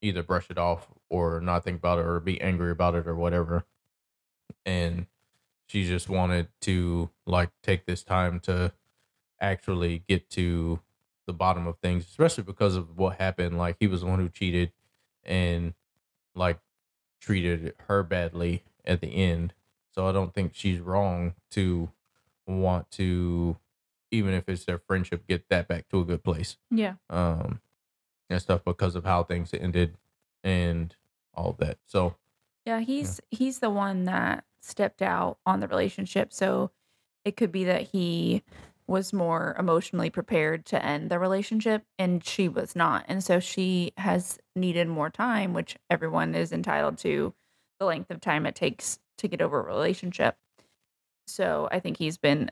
[0.01, 3.15] either brush it off or not think about it or be angry about it or
[3.15, 3.65] whatever.
[4.65, 5.07] And
[5.67, 8.73] she just wanted to like take this time to
[9.39, 10.79] actually get to
[11.25, 13.57] the bottom of things, especially because of what happened.
[13.57, 14.71] Like he was the one who cheated
[15.23, 15.73] and
[16.36, 16.60] like
[17.19, 19.54] treated her badly at the end.
[19.93, 21.89] So I don't think she's wrong to
[22.45, 23.58] want to,
[24.12, 26.58] even if it's their friendship, get that back to a good place.
[26.69, 26.95] Yeah.
[27.10, 27.62] Um,
[28.30, 29.98] and stuff because of how things ended
[30.43, 30.95] and
[31.34, 31.78] all that.
[31.86, 32.15] So
[32.65, 36.34] Yeah, he's he's the one that stepped out on the relationship.
[36.34, 36.71] So
[37.24, 38.43] it could be that he
[38.88, 43.04] was more emotionally prepared to end the relationship and she was not.
[43.08, 47.34] And so she has needed more time, which everyone is entitled to
[47.80, 50.38] the length of time it takes to get over a relationship.
[51.28, 52.52] So I think he's been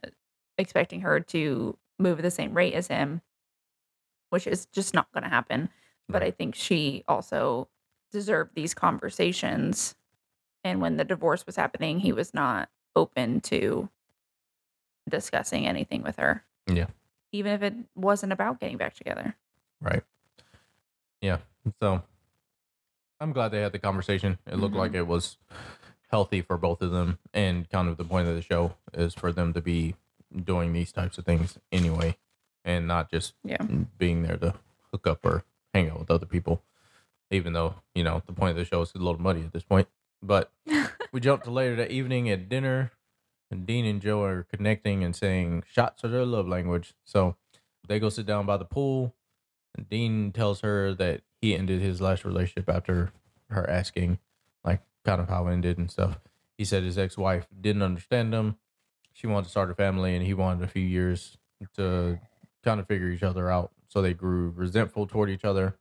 [0.57, 3.21] expecting her to move at the same rate as him,
[4.31, 5.69] which is just not going to happen.
[6.09, 7.69] But I think she also
[8.11, 9.95] deserved these conversations.
[10.63, 13.89] And when the divorce was happening, he was not open to
[15.09, 16.43] discussing anything with her.
[16.67, 16.87] Yeah.
[17.31, 19.35] Even if it wasn't about getting back together.
[19.81, 20.03] Right.
[21.21, 21.37] Yeah.
[21.81, 22.03] So
[23.19, 24.37] I'm glad they had the conversation.
[24.45, 24.79] It looked Mhm.
[24.79, 25.37] like it was
[26.09, 27.19] healthy for both of them.
[27.33, 29.95] And kind of the point of the show is for them to be
[30.35, 32.17] doing these types of things anyway
[32.63, 33.61] and not just Yeah.
[33.97, 34.55] being there to
[34.91, 36.63] hook up or hang out with other people.
[37.31, 39.63] Even though, you know, the point of the show is a little muddy at this
[39.63, 39.87] point.
[40.21, 40.51] But
[41.11, 42.91] we jump to later that evening at dinner,
[43.51, 46.93] and Dean and Joe are connecting and saying shots are their love language.
[47.03, 47.35] So
[47.87, 49.13] they go sit down by the pool,
[49.75, 53.11] and Dean tells her that he ended his last relationship after
[53.49, 54.19] her asking,
[54.63, 56.19] like, kind of how it ended and stuff.
[56.57, 58.57] He said his ex wife didn't understand him.
[59.11, 61.37] She wanted to start a family, and he wanted a few years
[61.75, 62.19] to
[62.63, 63.71] kind of figure each other out.
[63.87, 65.75] So they grew resentful toward each other.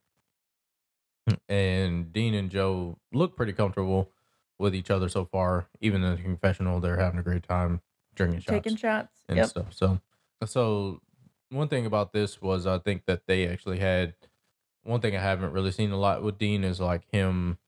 [1.49, 4.11] And Dean and Joe look pretty comfortable
[4.63, 5.67] with each other so far.
[5.81, 7.83] Even in the confessional, they're having a great time
[8.15, 9.21] drinking shots Taking shots.
[9.29, 9.47] and Yep.
[9.49, 9.75] stuff.
[9.75, 10.01] So,
[10.47, 11.01] so
[11.51, 14.15] one thing about this was I think that they actually had
[14.85, 17.59] one thing I haven't really seen a lot with Dean is like him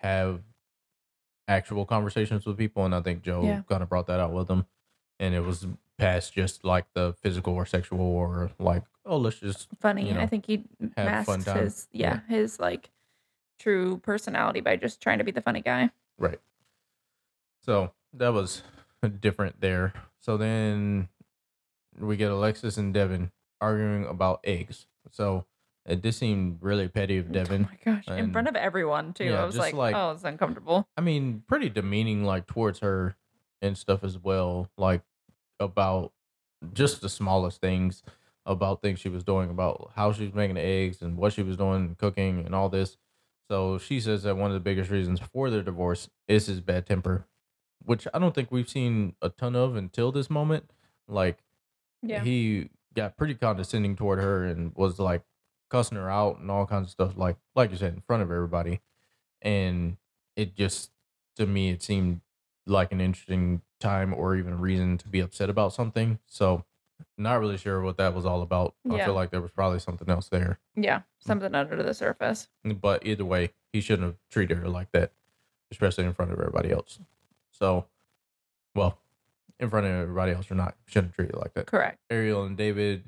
[0.00, 0.42] have
[1.46, 3.62] actual conversations with people, and I think Joe Yeah.
[3.68, 4.66] kind of brought that out with him,
[5.20, 5.66] and it was
[5.98, 10.08] past just like the physical or sexual or like oh let's just Funny.
[10.08, 10.64] you know, I think he
[10.96, 11.62] have fun masks time.
[11.64, 12.90] his yeah, his like
[13.60, 15.90] true personality by just trying to be the funny guy.
[16.18, 16.38] Right.
[17.62, 18.62] So that was
[19.20, 19.92] different there.
[20.20, 21.08] So then
[21.98, 24.86] we get Alexis and Devin arguing about eggs.
[25.10, 25.44] So
[25.86, 27.68] it just seemed really petty of oh Devin.
[27.68, 28.08] Oh my gosh.
[28.18, 29.24] In front of everyone too.
[29.24, 30.86] yeah, I was like, like- oh, it's uncomfortable.
[30.96, 33.16] I mean, pretty demeaning, like towards her
[33.62, 34.70] and stuff as well.
[34.76, 35.02] Like
[35.60, 36.12] about
[36.72, 38.02] just the smallest things
[38.46, 41.42] about things she was doing, about how she was making the eggs and what she
[41.42, 42.98] was doing, cooking and all this.
[43.50, 46.86] So she says that one of the biggest reasons for their divorce is his bad
[46.86, 47.26] temper,
[47.84, 50.70] which I don't think we've seen a ton of until this moment.
[51.08, 51.38] Like
[52.02, 52.22] Yeah.
[52.24, 55.22] he got pretty condescending toward her and was like
[55.68, 58.30] cussing her out and all kinds of stuff like like you said in front of
[58.30, 58.80] everybody
[59.42, 59.96] and
[60.36, 60.90] it just
[61.36, 62.20] to me it seemed
[62.66, 66.64] like an interesting time or even a reason to be upset about something so
[67.18, 70.08] not really sure what that was all about i feel like there was probably something
[70.08, 71.02] else there yeah.
[71.18, 72.48] Something under the surface.
[72.64, 75.12] but either way he shouldn't have treated her like that
[75.70, 76.98] especially in front of everybody else
[77.50, 77.86] so
[78.74, 78.98] well
[79.60, 81.98] in front of everybody else or not shouldn't treat it like that Correct.
[82.10, 83.04] Ariel and David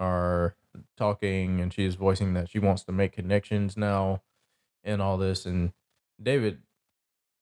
[0.00, 0.56] are
[0.96, 4.22] talking, and she's voicing that she wants to make connections now
[4.82, 5.46] and all this.
[5.46, 5.72] And
[6.22, 6.58] David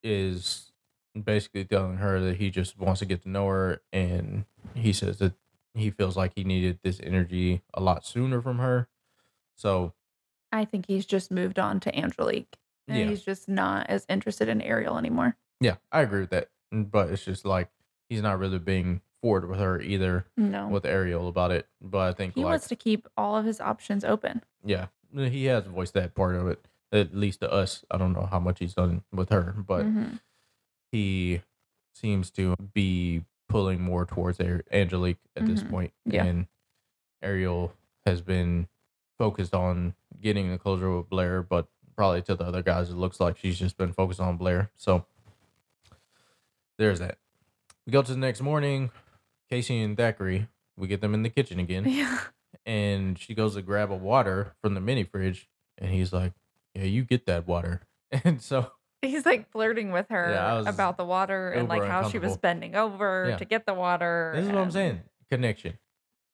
[0.02, 0.72] is
[1.20, 5.18] basically telling her that he just wants to get to know her, and he says
[5.18, 5.34] that
[5.74, 8.88] he feels like he needed this energy a lot sooner from her.
[9.56, 9.94] So
[10.50, 12.56] I think he's just moved on to Angelique.
[12.88, 13.06] And Yeah.
[13.08, 15.36] he's just not as interested in Ariel anymore.
[15.60, 16.50] yeah, I agree with that.
[16.74, 17.70] Mm, But it's just like
[18.08, 20.66] he's not really being forward with her either No.
[20.68, 21.68] with Ariel about it.
[21.80, 24.42] But I think he like wants to keep all of his options open.
[24.64, 27.84] yeah, he has voiced that part of it at least to us.
[27.90, 30.20] I don't know how much he's done with her, but Mhm.
[30.90, 31.42] he
[31.94, 35.70] seems to be pulling more towards Ar- Angelique at this Mhm.
[35.70, 35.92] point.
[36.04, 36.24] Yeah.
[36.24, 36.46] And
[37.22, 37.74] Ariel
[38.06, 38.68] has been
[39.18, 43.20] focused on getting the closure with Blair, but probably to the other guys, it looks
[43.20, 44.70] like she's just been focused on Blair.
[44.74, 45.06] So
[46.78, 47.18] there's that.
[47.86, 48.90] We go to the next morning.
[49.50, 52.20] Casey and Thakur, we get them in the kitchen again, Yeah.
[52.64, 56.32] and she goes to grab a water from the mini fridge, and he's like,
[56.74, 57.82] "Yeah, you get that water."
[58.24, 62.18] And so He's like flirting with her Yeah, about the water and like how she
[62.18, 63.36] was bending over Yeah.
[63.36, 64.32] to get the water.
[64.36, 65.00] This is what I'm saying.
[65.28, 65.78] Connection.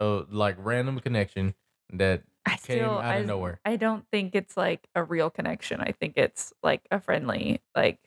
[0.00, 1.54] Uh, like random connection
[1.92, 3.60] that I came still, out I, of nowhere.
[3.64, 5.80] I don't think it's like a real connection.
[5.80, 7.98] I think it's like a friendly, like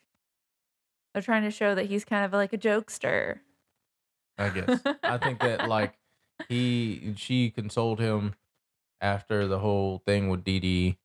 [1.14, 3.40] they're trying to show that he's kind of like a jokester.
[4.38, 4.80] I guess.
[5.04, 5.96] I think that like
[6.48, 8.36] he she consoled him
[9.02, 10.98] after the whole thing with Dee Dee.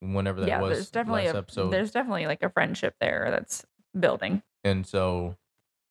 [0.00, 1.70] Whenever that yeah, was there's definitely a episode.
[1.70, 3.64] there's definitely like a friendship there that's
[3.98, 4.42] building.
[4.62, 5.36] and so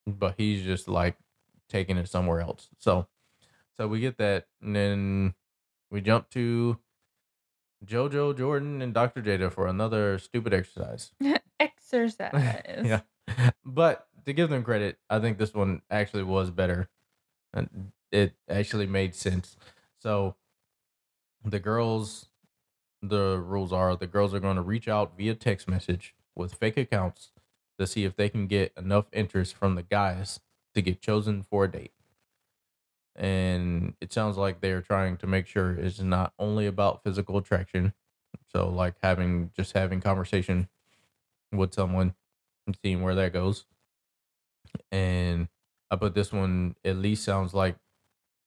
[0.05, 1.17] but he's just like
[1.69, 2.69] taking it somewhere else.
[2.77, 3.07] So
[3.77, 5.33] so we get that and then
[5.91, 6.77] we jump to
[7.85, 9.21] Jojo Jordan and Dr.
[9.21, 11.11] Jada for another stupid exercise.
[11.59, 12.81] Exercise.
[12.83, 13.01] yeah.
[13.63, 16.89] But to give them credit, I think this one actually was better.
[17.53, 19.55] And it actually made sense.
[19.99, 20.35] So
[21.43, 22.27] the girls
[23.09, 26.77] the rules are the girls are going to reach out via text message with fake
[26.77, 27.31] accounts
[27.79, 30.39] to see if they can get enough interest from the guys
[30.73, 31.93] to get chosen for a date.
[33.15, 37.93] And it sounds like they're trying to make sure it's not only about physical attraction.
[38.51, 40.67] So like having just having conversation
[41.51, 42.15] with someone
[42.67, 43.65] and seeing where that goes.
[44.91, 45.47] And
[45.91, 47.77] I put this one at least sounds like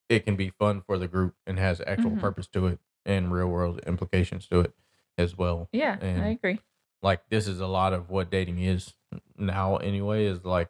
[0.09, 2.21] it can be fun for the group and has actual Mhm.
[2.21, 4.73] purpose to it and real world implications to it
[5.17, 5.69] as well.
[5.73, 6.61] Yeah, And- I agree.
[7.03, 8.93] Like this is a lot of what dating is
[9.37, 10.69] now anyway is like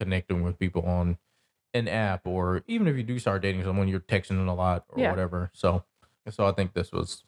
[0.00, 1.18] connecting with people on
[1.74, 4.84] an app or even if you do start dating someone you're texting them a lot
[4.88, 5.10] or Yeah.
[5.10, 5.50] whatever.
[5.52, 5.84] So
[6.30, 7.24] so I think this was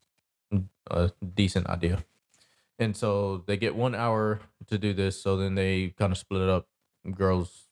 [0.88, 2.04] a decent idea.
[2.78, 5.20] And so they get one hour to do this.
[5.20, 6.68] So then they kind of split it up.
[7.16, 7.66] Girls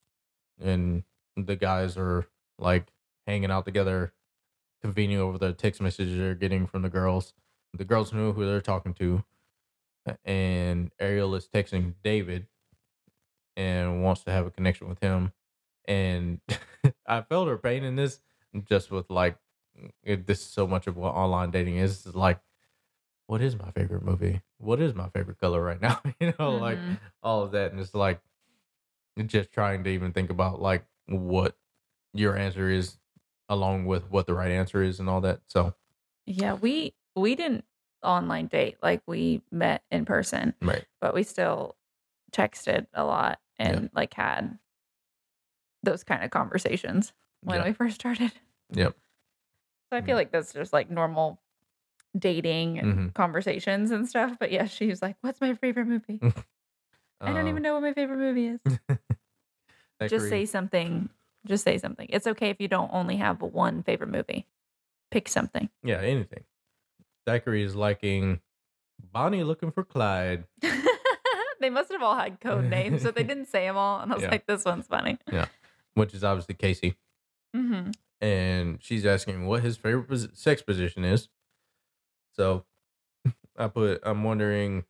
[0.60, 1.04] and
[1.36, 2.26] the guys are
[2.58, 2.88] like
[3.28, 4.12] hanging out together,
[4.82, 7.34] convening over the text messages they're getting from the girls.
[7.74, 9.24] The girls know who they're talking to.
[10.24, 12.46] And Ariel is texting David
[13.56, 15.32] and wants to have a connection with him.
[15.86, 16.40] And
[17.06, 18.20] I felt her pain in this
[18.68, 19.36] just with like,
[20.02, 22.06] it, this is so much of what online dating is.
[22.06, 22.40] It's like,
[23.26, 24.42] what is my favorite movie?
[24.58, 26.00] What is my favorite color right now?
[26.20, 26.98] you know, like Mhm.
[27.22, 27.72] all of that.
[27.72, 28.20] And it's like
[29.26, 31.56] just trying to even think about like what
[32.14, 32.96] your answer is
[33.48, 35.40] along with what the right answer is and all that.
[35.46, 35.74] So,
[36.26, 37.64] Yeah, we we didn't
[38.02, 40.84] online date like we met in person, right.
[41.00, 41.76] but we still
[42.32, 43.66] texted a lot Yeah.
[43.66, 44.58] and like had
[45.82, 47.64] those kind of conversations when Yeah.
[47.64, 48.32] we first started.
[48.70, 48.96] Yep.
[49.90, 50.18] So I feel Mm.
[50.20, 51.40] like that's just like normal
[52.18, 53.14] dating and Mhm.
[53.14, 54.38] conversations and stuff.
[54.38, 56.20] But yeah, she was like, "What's my favorite movie?
[57.20, 58.60] I don't Uh, even know what my favorite movie is."
[60.08, 61.10] Just say something.
[61.46, 62.06] Just say something.
[62.10, 64.46] It's okay if you don't only have one favorite movie.
[65.10, 65.68] Pick something.
[65.82, 66.44] Yeah, anything.
[67.26, 68.40] Thakur is liking
[69.12, 70.44] Bonnie looking for Clyde.
[71.60, 74.00] they must have all had code names, so they didn't say them all.
[74.00, 74.30] And I was Yeah.
[74.30, 75.46] like, "This one's funny." Yeah.
[75.94, 76.96] Which is obviously Casey.
[77.54, 81.28] hmm and she's asking what his favorite sex position is.
[82.36, 82.64] So
[83.58, 84.84] I put, I'm wondering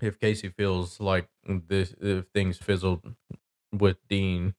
[0.00, 3.16] if Casey feels like this, if things fizzled
[3.72, 4.54] with Dean,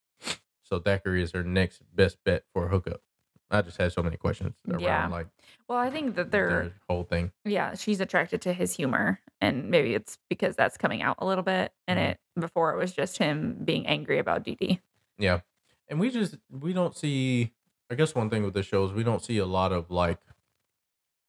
[0.68, 3.02] so Thakur is her next best bet for a hookup.
[3.50, 5.08] I just had so many questions around Yeah.
[5.08, 5.28] like
[5.70, 7.32] Well, I think that they're their whole thing.
[7.46, 11.44] yeah, she's attracted to his humor, and maybe it's because that's coming out a little
[11.46, 11.72] bit.
[11.88, 12.10] And Mhm.
[12.12, 14.82] it before it was just him being angry about Dee Dee.
[15.18, 15.42] Yeah.
[15.88, 17.54] And we just we don't see
[17.90, 20.20] I guess one thing with the show is we don't see a lot of like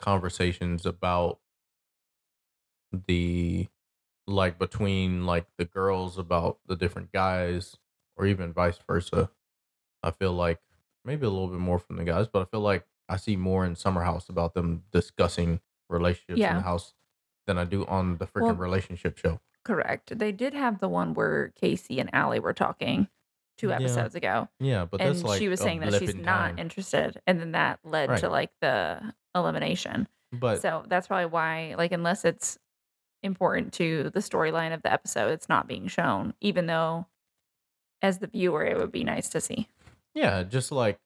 [0.00, 1.38] conversations about
[3.06, 3.68] the
[4.26, 7.76] like between like the girls about the different guys
[8.18, 9.30] or even vice versa.
[10.02, 10.60] I feel like
[11.04, 13.64] maybe a little bit more from the guys, but I feel like I see more
[13.64, 16.94] in Summer House about them discussing relationships in the house
[17.46, 19.40] than I do on the freaking Well, relationship show.
[19.64, 20.18] Correct.
[20.18, 23.08] They did have the one where Casey and Allie were talking,
[23.56, 23.76] two Yeah.
[23.76, 24.48] episodes ago.
[24.60, 27.20] Yeah, but and like she was saying that she's in not interested.
[27.26, 28.20] And then that led Right.
[28.20, 30.08] to like the elimination.
[30.32, 32.58] But so that's probably why, like, unless it's
[33.22, 37.06] important to the storyline of the episode, it's not being shown, even though
[38.02, 39.68] as the viewer, it would be nice to see.
[40.14, 40.98] yeah, just like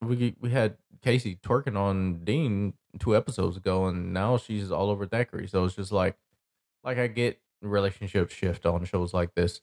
[0.00, 5.06] we we had Casey twerking on Dean two episodes ago, and now she's all over
[5.06, 5.46] Thackeray.
[5.46, 6.16] So it's just like,
[6.84, 9.60] like I get relationships shift on shows like this,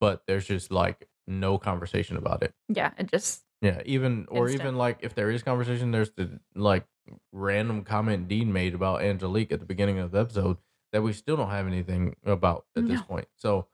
[0.00, 2.52] but there's just like no conversation about it.
[2.68, 2.90] Yeah.
[2.98, 4.62] It just, Yeah, even or Instant.
[4.62, 6.86] even like if there is conversation, there's the like
[7.32, 10.56] random comment Dean made about Angelique at the beginning of the episode
[10.92, 13.28] that we still don't have anything about at this point.
[13.36, 13.66] So,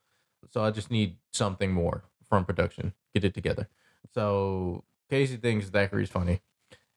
[0.51, 2.93] so I just need something more from production.
[3.13, 3.67] Get it together.
[4.13, 6.41] So Casey thinks Thackeray's funny,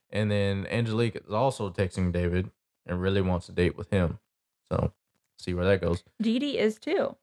[0.09, 2.49] and then Angelique is also texting David
[2.85, 4.19] and really wants a date with him.
[4.71, 4.93] So,
[5.37, 6.03] see where that goes.
[6.21, 7.15] Dee Dee is too,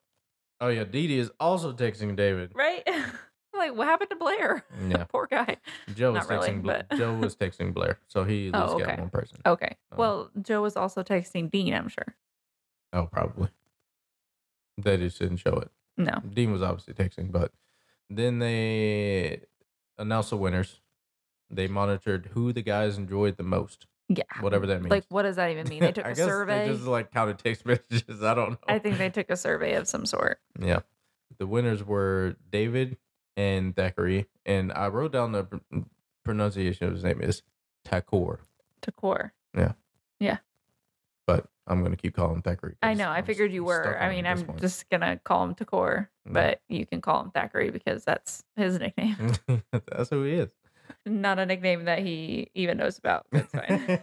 [0.60, 2.52] Oh yeah, Dee Dee is also texting David.
[2.54, 2.86] right?
[3.56, 4.64] like, what happened to Blair?
[4.88, 5.56] Yeah, Poor guy.
[5.94, 6.62] Joe was really, texting.
[6.62, 9.00] Bla- but- Joe was texting Blair, so he at Oh, least got okay.
[9.00, 9.38] one person.
[9.46, 9.76] Okay.
[9.92, 9.96] Oh.
[9.96, 12.14] Well, Joe was also texting Dean, I'm sure.
[12.92, 13.48] Oh, probably.
[14.76, 15.70] They just didn't show it.
[15.96, 16.22] No.
[16.32, 17.52] Dean was obviously texting, but
[18.10, 19.40] then they
[19.98, 20.80] announced the winners.
[21.50, 24.22] They monitored who the guys enjoyed the most, Yeah.
[24.40, 24.90] whatever that means.
[24.90, 25.80] Like, what does that even mean?
[25.80, 26.66] They took I a guess survey.
[26.68, 28.22] They just like counted text messages.
[28.22, 28.58] I don't know.
[28.66, 30.40] I think they took a survey of some sort.
[30.60, 30.80] Yeah.
[31.38, 32.96] The winners were David
[33.36, 35.56] and Thackeray, and I wrote down the pr-
[36.24, 37.42] pronunciation of his name is
[37.86, 38.38] Takor,
[38.82, 39.30] Takor.
[39.54, 39.76] but
[41.68, 42.74] I'm gonna keep calling him Thackeray.
[42.82, 43.08] I know.
[43.08, 43.98] I I'm figured you stuck were.
[43.98, 44.60] on I mean, at this I'm point.
[44.60, 46.00] just gonna call him Takor, Yeah.
[46.26, 46.32] Mm-hmm.
[46.32, 49.16] but you can call him Thackeray because that's his nickname.
[49.92, 50.50] That's who he is.
[51.06, 53.26] Not a nickname that he even knows about.
[53.30, 54.00] That's fine.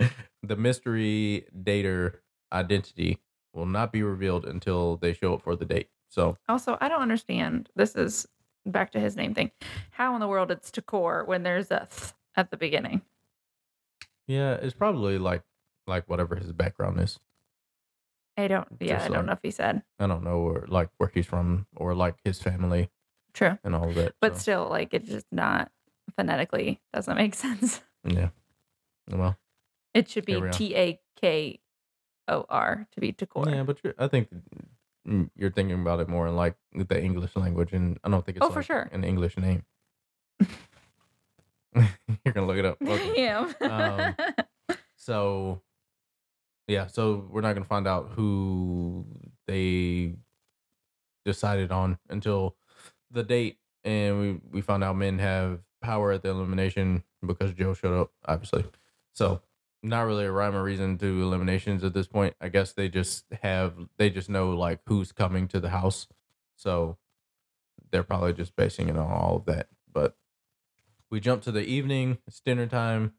[0.42, 2.16] the mystery dater
[2.52, 3.18] identity
[3.52, 5.88] will not be revealed until they show up for the date.
[6.08, 7.68] So also, I don't understand.
[7.74, 8.26] This is
[8.64, 9.50] back to his name thing.
[9.90, 13.02] How in the world it's Takor when there's a th at the beginning?
[14.28, 15.42] yeah, it's probably like
[15.86, 17.18] like whatever his background is.
[18.36, 18.68] I don't.
[18.80, 19.82] Yeah, Just I don't like- know if he said.
[19.98, 22.90] I don't know or like where he's from or like his family
[23.32, 24.14] True, and all of that.
[24.20, 25.70] but so, still, like it's just not
[26.16, 27.80] phonetically doesn't make sense.
[28.04, 28.28] yeah.
[29.10, 29.36] Well,
[29.94, 30.52] It should be Here we are.
[30.52, 31.60] T A K
[32.28, 33.50] O R to be Takor.
[33.50, 34.28] yeah, but you're, I think
[35.08, 38.36] mm, you're thinking about it more in like the English language, and I don't think
[38.36, 38.88] it's Oh, for like sure.
[38.92, 39.64] an English name.
[42.24, 42.78] you're gonna look it up.
[42.82, 43.26] Okay.
[43.28, 44.76] I am.
[44.96, 45.60] So,
[46.66, 49.06] yeah, so we're not to find out who
[49.46, 50.14] they
[51.24, 52.56] decided on until
[53.10, 53.58] the date.
[53.84, 58.10] And we, we found out men have power at the elimination because Joe showed up,
[58.24, 58.64] obviously.
[59.12, 59.42] So,
[59.82, 62.34] not really a rhyme or reason to eliminations at this point.
[62.40, 66.08] I guess they just have, they just know like who's coming to the house.
[66.56, 66.98] So,
[67.92, 69.68] they're probably just basing it on all of that.
[69.92, 70.16] But
[71.10, 73.12] we jump to the evening, it's dinner time.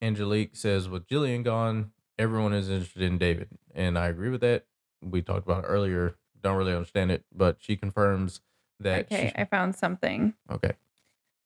[0.00, 3.48] Angelique says, with Jillian gone, everyone is interested in David.
[3.74, 4.66] And I agree with that.
[5.02, 6.16] We talked about it earlier.
[6.42, 8.40] Don't really understand it, but she confirms
[8.80, 9.06] that.
[9.06, 10.72] okay, I found something okay.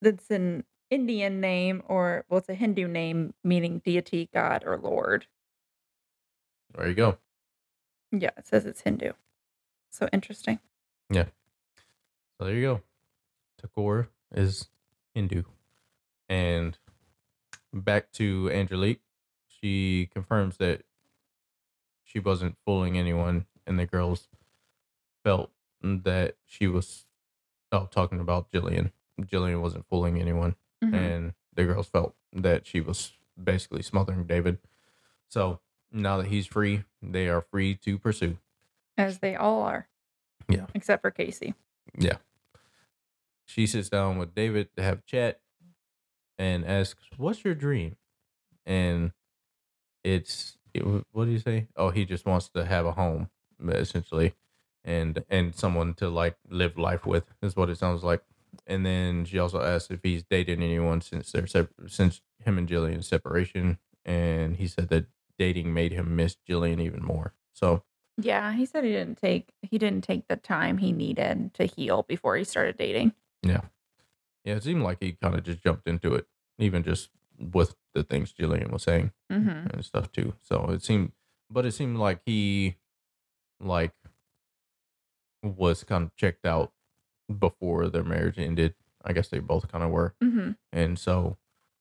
[0.03, 5.27] that's an Indian name, or well, it's a Hindu name meaning deity, god, or lord.
[6.77, 7.19] There you go.
[8.13, 9.13] Yeah, it says it's Hindu.
[9.91, 10.59] So interesting.
[11.11, 11.27] Yeah.
[12.39, 12.81] So there you go.
[13.61, 14.69] Takor is
[15.15, 15.43] Hindu.
[16.29, 16.79] And
[17.73, 19.01] back to Angelique.
[19.63, 20.83] She confirms that
[22.05, 24.29] she wasn't fooling anyone, and the girls
[25.25, 25.51] felt
[25.83, 27.07] that she was
[27.73, 28.91] oh, talking about Jillian.
[29.21, 30.95] Jillian wasn't fooling anyone, Mhm.
[30.95, 34.59] and the girls felt that she was basically smothering David.
[35.29, 35.61] So
[35.93, 38.39] now that he's free, they are free to pursue.
[38.97, 39.89] As they all are.
[40.49, 40.67] Yeah.
[40.75, 41.55] Except for Casey.
[41.97, 42.19] Yeah.
[43.47, 45.41] She sits down with David to have a chat
[46.39, 47.97] and asks, What's your dream?
[48.67, 49.13] And
[50.05, 50.83] it's, it,
[51.13, 51.69] what do you say?
[51.77, 53.31] Oh, he just wants to have a home,
[53.69, 54.35] essentially,
[54.85, 58.23] and and someone to like live life with, is what it sounds like.
[58.67, 61.47] And then she also asks if he's dated anyone since their
[61.87, 63.79] since him and Jillian's separation.
[64.05, 65.07] And he said that
[65.39, 67.35] dating made him miss Jillian even more.
[67.53, 67.83] So,
[68.21, 72.05] Yeah, he said he didn't take he didn't take the time he needed to heal
[72.09, 73.13] before he started dating.
[73.43, 73.63] Yeah,
[74.45, 76.27] yeah, it seemed like he kind of just jumped into it,
[76.59, 79.71] even just with the things Jillian was saying Mm-hmm.
[79.71, 80.35] and stuff too.
[80.43, 81.13] So it seemed,
[81.51, 82.77] but it seemed like he,
[83.61, 83.93] like,
[85.43, 86.73] was kind of checked out
[87.39, 88.75] before their marriage ended.
[89.05, 90.51] I guess they both kind of were, Mm-hmm.
[90.73, 91.39] and so,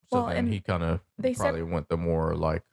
[0.09, 2.63] so Well, then and he kind of they sep- probably went the more like,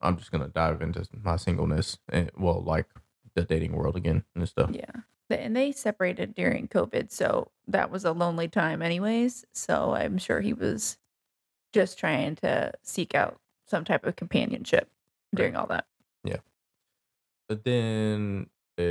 [0.00, 2.86] I'm just gonna dive into my singleness and well, like
[3.34, 4.70] the dating world again and stuff.
[4.72, 5.00] Yeah.
[5.28, 9.44] And they separated during COVID, so that was a lonely time, anyways.
[9.52, 10.98] So I'm sure he was
[11.76, 14.88] just trying to seek out some type of companionship
[15.34, 15.84] during all that.
[16.24, 16.38] Yeah.
[17.50, 18.48] But then,
[18.78, 18.82] uh,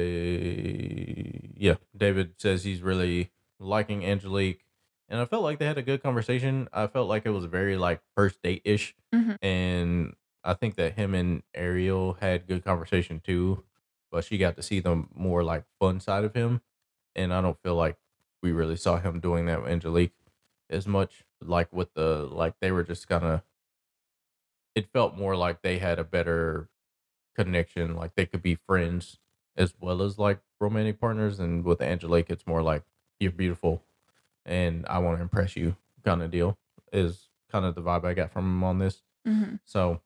[1.58, 4.64] yeah, David says he's really liking Angelique,
[5.10, 6.68] and I felt like they had a good conversation.
[6.72, 9.38] I felt like it was very like first date ish, Mhm.
[9.42, 13.64] and I think that him and Ariel had good conversation too.
[14.12, 16.62] But she got to see the more like fun side of him,
[17.16, 17.98] and I don't feel like
[18.44, 20.14] we really saw him doing that with Angelique
[20.70, 21.24] as much.
[21.42, 23.42] Like with the like they were just kind of.
[24.74, 26.70] It felt more like they had a better
[27.36, 29.20] connection, like they could be friends
[29.56, 31.40] as well as like romantic partners.
[31.40, 32.84] And with Angelique, it's more like
[33.20, 33.84] you're beautiful
[34.46, 36.58] and I want to impress you kind of deal
[36.94, 39.02] is kind of the vibe I got from him on this.
[39.26, 39.60] Mhm.
[39.66, 40.02] So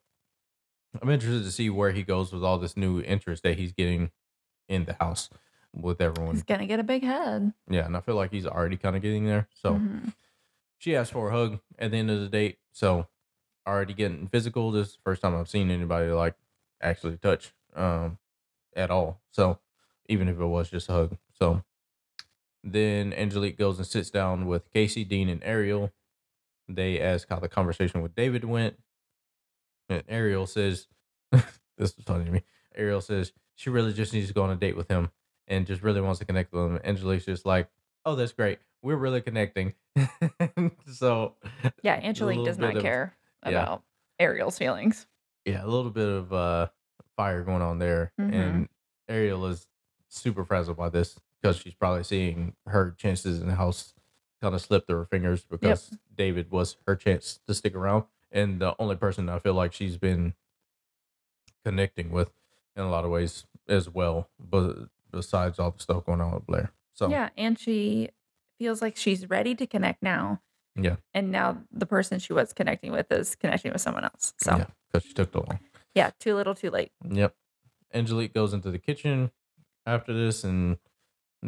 [1.02, 4.12] I'm interested to see where he goes with all this new interest that he's getting
[4.68, 5.30] in the house
[5.74, 6.36] with everyone.
[6.36, 7.54] He's gonna get a big head.
[7.70, 9.48] Yeah, and I feel like he's already kind of getting there.
[9.54, 10.14] So Mhm.
[10.80, 12.58] She asked for a hug at the end of the date.
[12.72, 13.08] So
[13.68, 14.72] already getting physical.
[14.72, 16.36] This is the first time I've seen anybody like
[16.82, 18.18] actually touch um
[18.76, 19.22] at all.
[19.30, 19.60] So
[20.08, 21.18] even if it was just a hug.
[21.38, 21.64] So
[22.64, 25.92] then Angelique goes and sits down with Casey, Dean, and Ariel.
[26.68, 28.78] They ask how the conversation with David went.
[29.90, 30.88] And Ariel says,
[31.32, 32.44] This is funny to me.
[32.76, 35.12] Ariel says she really just needs to go on a date with him
[35.48, 36.80] and just really wants to connect with him.
[36.84, 37.70] Angelique's just like,
[38.06, 38.60] Oh, that's great.
[38.82, 39.74] We're really connecting.
[40.92, 41.36] so
[41.84, 43.50] Yeah, Angelique does not of- care yeah.
[43.52, 43.84] about
[44.20, 45.08] Ariel's feelings.
[45.46, 46.68] yeah, a little bit of uh
[47.16, 48.34] fire going on there, Mhm.
[48.34, 48.70] and
[49.08, 49.68] Ariel is
[50.08, 53.94] super frazzled by this because she's probably seeing her chances in the house
[54.42, 58.60] kind of slip through her fingers because David was her chance to stick around, and
[58.62, 60.34] the only person I feel like she's been
[61.66, 62.32] connecting with
[62.76, 64.76] in a lot of ways as well, but
[65.12, 66.72] besides all the stuff going on with Blair.
[66.94, 68.10] So Yeah, and she
[68.60, 70.42] feels like she's ready to connect now.
[70.76, 70.98] Yeah.
[71.14, 74.34] And now the person she was connecting with is connecting with someone else.
[74.38, 75.60] So yeah, because she took too long.
[75.96, 76.92] yeah, too little, too late.
[77.10, 77.34] Yep.
[77.94, 79.32] Angelique goes into the kitchen
[79.88, 80.78] after this, and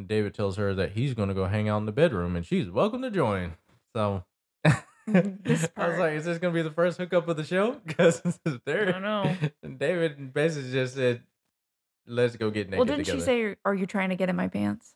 [0.07, 2.69] David tells her that he's going to go hang out in the bedroom, and she's
[2.71, 3.53] welcome to join.
[3.95, 4.23] So
[5.07, 7.73] This I was like, is this going to be the first hookup of the show?
[7.85, 8.21] Because
[8.65, 9.35] there, I don't know.
[9.63, 11.21] And David basically just said,
[12.07, 14.35] "Let's go get naked Well, didn't together." she say, "Are you trying to get in
[14.35, 14.93] my pants"?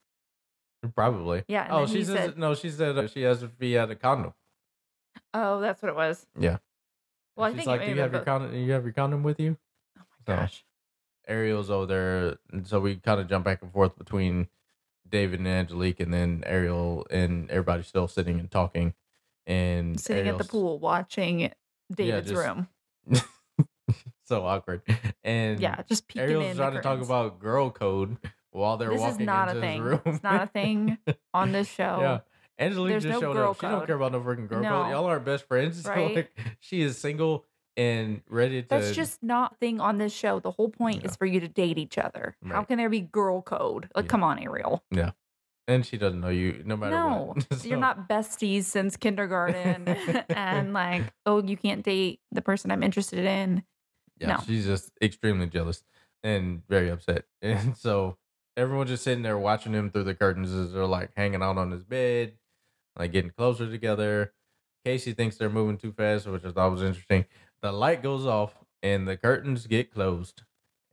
[0.95, 1.43] Probably.
[1.47, 2.53] Yeah, oh, she says said- no.
[2.55, 4.33] She said uh, she has to be at a condom.
[5.33, 6.25] Oh, that's what it was.
[6.39, 6.57] Yeah.
[7.35, 8.55] Well, I She's think like, "Do you have your both- condom?
[8.55, 9.57] You have your condom with you?"
[9.99, 10.65] Oh So- my gosh.
[11.27, 14.47] Ariel's over there, and so we kind of jump back and forth between
[15.09, 18.93] David and Angelique, and then Ariel and everybody still sitting and talking,
[19.47, 21.51] and Sitting at the pool watching
[21.91, 22.67] David's just room.
[24.25, 24.81] so awkward,
[25.23, 26.57] and Yeah, just peeking Ariel's in.
[26.57, 28.17] trying to talk about girl code
[28.55, 29.81] while they're This is walking not a thing.
[29.83, 30.01] his room.
[30.05, 30.97] It's not a thing
[31.33, 31.97] on this show.
[32.01, 32.19] yeah.
[32.57, 33.57] Angelique There's just no showed girl up.
[33.57, 33.87] She don't code.
[33.87, 34.69] care about no freaking girl No.
[34.83, 34.91] code.
[34.91, 35.81] Y'all aren't best friends.
[35.83, 36.15] So Right?
[36.15, 36.31] like,
[36.61, 37.45] she is single
[37.75, 38.67] and ready to.
[38.69, 40.39] That's just not a thing on this show.
[40.39, 41.09] The whole point Yeah.
[41.09, 42.37] is for you to date each other.
[42.47, 42.67] How Right.
[42.69, 43.89] can there be girl code?
[43.93, 44.09] Like, Yeah.
[44.09, 44.85] come on, Ariel.
[44.89, 45.11] Yeah.
[45.67, 47.65] And she doesn't know you no matter No, what.
[47.65, 49.87] you're not besties since kindergarten,
[50.29, 53.63] and like, oh, you can't date the person I'm interested in.
[54.19, 54.37] Yeah, No.
[54.45, 55.83] she's just extremely jealous
[56.23, 57.25] and very upset.
[57.41, 58.17] And so
[58.57, 61.71] everyone's just sitting there watching him through the curtains as they're like hanging out on
[61.71, 62.33] his bed,
[62.97, 64.33] like getting closer together.
[64.83, 67.25] Casey thinks they're moving too fast, which I thought was interesting.
[67.61, 68.53] The light goes off
[68.83, 70.43] and the curtains get closed.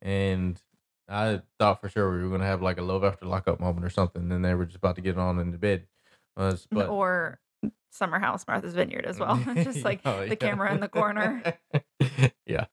[0.00, 0.60] And
[1.08, 3.90] I thought for sure we were gonna have like a love after lockup moment or
[3.90, 4.28] something.
[4.28, 5.86] Then they were just about to get on in the bed.
[6.36, 7.38] Uh, but or
[7.90, 9.36] Summer House, Martha's Vineyard as well.
[9.54, 11.42] just like Oh, the camera in the corner.
[12.46, 12.66] yeah.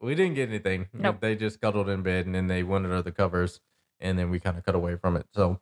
[0.00, 0.88] We didn't get anything.
[0.92, 1.20] Nope.
[1.20, 3.60] They just cuddled in bed and then they went under the covers
[4.00, 5.26] and then we kind of cut away from it.
[5.34, 5.60] So,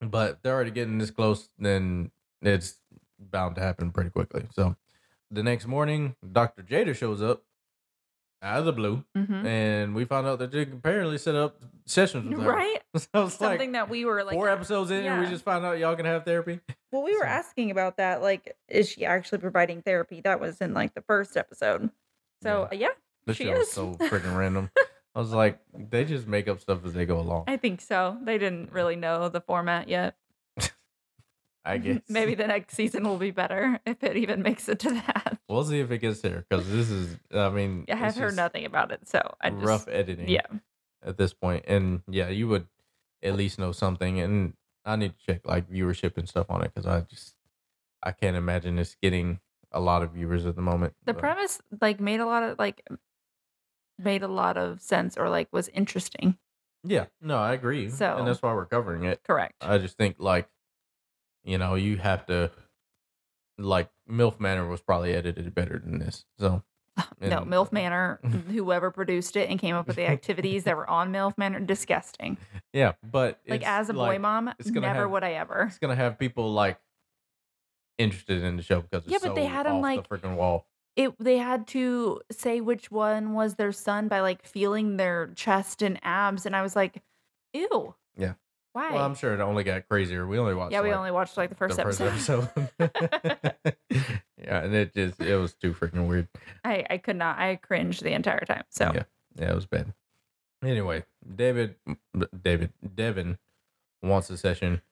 [0.00, 2.10] but they're already getting this close, then
[2.42, 2.76] it's
[3.18, 4.46] bound to happen pretty quickly.
[4.54, 4.76] So,
[5.30, 6.62] the next morning, Dr.
[6.62, 7.42] Jada shows up
[8.40, 11.56] out of the blue hmm and we found out that they apparently set up
[11.86, 12.50] sessions with her.
[12.52, 12.78] Right?
[12.96, 15.64] So, it's like Something that we were like, four episodes in and we just found
[15.64, 16.58] out y'all can have therapy.
[16.92, 18.22] well, we were so- asking about that.
[18.22, 20.20] Like, is she actually providing therapy?
[20.22, 21.90] That was in like the first episode.
[22.42, 22.88] So, yeah,
[23.26, 23.72] This She show is is.
[23.72, 24.70] so freaking random.
[25.18, 27.46] I was like, they just make up stuff as they go along.
[27.48, 28.16] I think so.
[28.22, 30.14] They didn't really know the format yet.
[31.64, 32.02] I guess.
[32.08, 35.40] Maybe the next season will be better if it even makes it to that.
[35.48, 38.64] We'll see if it gets there because this is, I mean, I have heard nothing
[38.64, 40.46] about it, so I just rough editing yeah.
[41.04, 41.64] at this point.
[41.66, 42.68] And yeah, you would
[43.20, 44.20] at least know something.
[44.20, 44.52] And
[44.84, 47.34] I need to check like viewership and stuff on it because I just,
[48.04, 49.40] I can't imagine it's getting
[49.72, 50.94] a lot of viewers at the moment.
[51.06, 52.86] The but- premise like made a lot of like
[53.98, 56.36] made a lot of sense or like was interesting.
[56.84, 57.90] Yeah, no, I agree.
[57.90, 59.22] So- and that's why we're covering it.
[59.24, 59.54] Correct.
[59.60, 60.48] I just think like,
[61.44, 62.50] you know, you have to
[63.58, 66.24] like MILF Manor was probably edited better than this.
[66.38, 66.62] So
[67.20, 68.20] no, and- MILF Manor,
[68.50, 72.38] whoever produced it and came up with the activities that were on MILF Manor, disgusting.
[72.72, 75.64] yeah, but Like as a boy like, mom, it's gonna never have- would I ever.
[75.68, 76.78] it's gonna have people like
[77.98, 80.67] interested in the show because it's Yeah, but they had them like- the freaking wall.
[80.98, 85.80] It they had to say which one was their son by like feeling their chest
[85.80, 87.00] and abs, and I was like,
[87.52, 87.94] ew.
[88.16, 88.32] Yeah.
[88.72, 88.90] Why?
[88.92, 90.26] Well, I'm sure it only got crazier.
[90.26, 90.72] We only watched.
[90.72, 92.48] yeah, we like, only watched like the first the first episode.
[92.80, 93.76] episode.
[94.36, 96.26] yeah, and it just it was too freaking weird.
[96.64, 97.38] I I could not.
[97.38, 98.64] I cringed the entire time.
[98.70, 99.04] So Yeah.
[99.38, 99.94] Yeah, it was bad.
[100.64, 101.04] Anyway,
[101.36, 101.76] David,
[102.42, 103.38] David, Devin
[104.02, 104.82] wants a session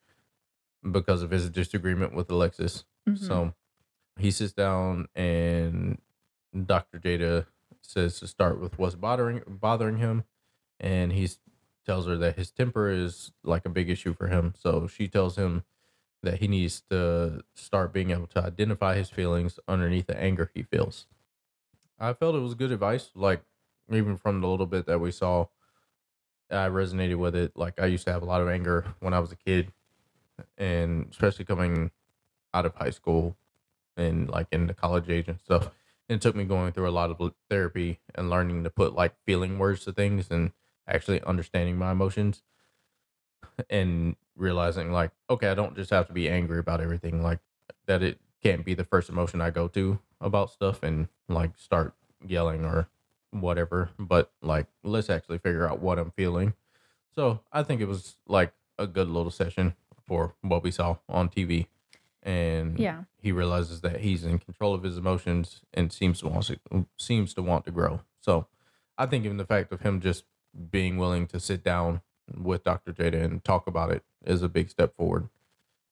[0.88, 2.84] because of his disagreement with Alexis.
[3.08, 3.18] mhm.
[3.18, 3.54] So
[4.18, 5.98] he sits down and
[6.64, 6.98] Dr.
[6.98, 7.46] Jada
[7.82, 10.24] says to start with what's bothering bothering him,
[10.80, 11.28] and he
[11.84, 14.54] tells her that his temper is like a big issue for him.
[14.58, 15.64] So she tells him
[16.22, 20.62] that he needs to start being able to identify his feelings underneath the anger he
[20.62, 21.06] feels.
[21.98, 23.10] I felt it was good advice.
[23.14, 23.42] Like
[23.90, 25.46] even from the little bit that we saw,
[26.50, 27.52] I resonated with it.
[27.54, 29.72] Like I used to have a lot of anger when I was a kid,
[30.58, 31.90] and especially coming
[32.52, 33.36] out of high school
[33.96, 35.70] and like in the college age and stuff.
[36.08, 39.58] It took me going through a lot of therapy and learning to put like feeling
[39.58, 40.52] words to things and
[40.86, 42.42] actually understanding my emotions
[43.70, 47.22] and realizing like, okay, I don't just have to be angry about everything.
[47.22, 47.40] Like
[47.86, 51.94] that it can't be the first emotion I go to about stuff and like start
[52.26, 52.88] yelling or
[53.30, 53.90] whatever.
[53.98, 56.54] But like let's actually figure out what I'm feeling.
[57.14, 59.74] So I think it was like a good little session
[60.06, 61.66] for what we saw on TV.
[62.26, 66.46] And yeah, he realizes that he's in control of his emotions and seems to want
[66.46, 68.00] to, seems to want to grow.
[68.20, 68.48] So,
[68.98, 70.24] I think even the fact of him just
[70.70, 72.00] being willing to sit down
[72.34, 72.92] with Dr.
[72.92, 75.28] Jada and talk about it is a big step forward.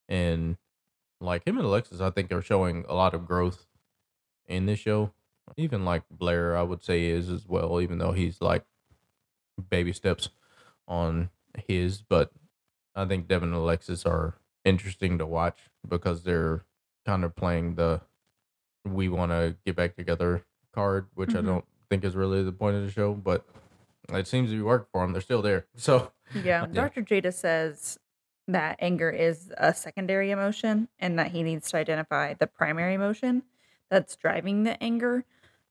[0.09, 0.57] And
[1.21, 3.67] like him and Alexis, I think are showing a lot of growth
[4.47, 5.13] in this show.
[5.57, 8.65] Even like Blair, I would say is as well, even though he's like
[9.71, 10.31] baby steps
[10.89, 11.31] on
[11.69, 12.03] his.
[12.03, 12.33] But
[12.95, 14.35] I think Devin and Alexis are
[14.65, 16.65] interesting to watch because they're
[17.07, 18.01] kind of playing the
[18.85, 20.43] we want to get back together
[20.75, 21.39] card, which Mhm.
[21.39, 23.45] I don't think is really the point of the show, but
[24.13, 25.13] it seems to be working for them.
[25.13, 25.67] They're still there.
[25.77, 26.67] So, yeah.
[26.67, 26.67] Yeah.
[26.67, 27.03] Dr.
[27.03, 27.99] Jada says
[28.49, 33.43] that anger is a secondary emotion and that he needs to identify the primary emotion
[33.91, 35.25] that's driving the anger,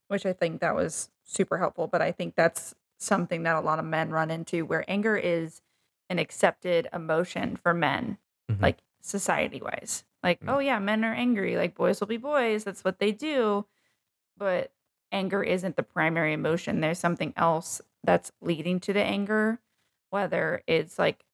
[0.08, 1.86] which I think that was super helpful.
[1.86, 5.62] But I think that's something that a lot of men run into where anger is
[6.08, 8.18] an accepted emotion for men,
[8.50, 8.60] Mhm.
[8.62, 10.04] like society wise.
[10.22, 10.54] Like, Mm.
[10.54, 11.56] oh, yeah, men are angry.
[11.56, 12.64] Like, boys will be boys.
[12.64, 13.66] That's what they do.
[14.36, 14.72] But
[15.12, 16.80] anger isn't the primary emotion.
[16.80, 19.60] There's something else that's leading to the anger,
[20.10, 21.24] whether it's like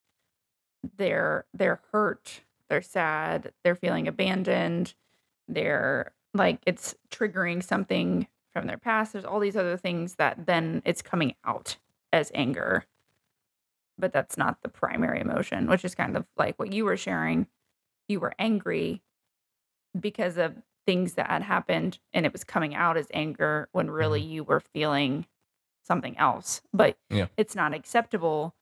[0.97, 4.95] they're they're hurt, they're sad, they're feeling abandoned,
[5.49, 9.13] they're like it's triggering something from their past.
[9.13, 11.77] There's all these other things that then it's coming out
[12.13, 12.85] as anger.
[13.99, 17.47] But that's not the primary emotion, which is kind of like what you were sharing.
[18.11, 19.03] You were angry
[19.99, 24.21] because of things that had happened and it was coming out as anger when really
[24.21, 24.31] mm-hmm.
[24.33, 25.27] you were feeling
[25.83, 26.63] something else.
[26.73, 27.27] But Yeah.
[27.37, 28.55] it's not acceptable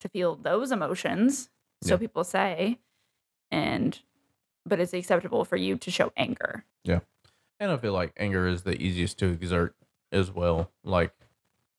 [0.00, 1.50] to feel those emotions.
[1.82, 1.98] So Yeah.
[1.98, 2.78] people say.
[3.50, 4.00] And
[4.64, 6.64] but it's acceptable for you to show anger.
[6.84, 7.00] Yeah.
[7.60, 9.74] And I feel like anger is the easiest to exert
[10.10, 10.70] as well.
[10.84, 11.14] Like,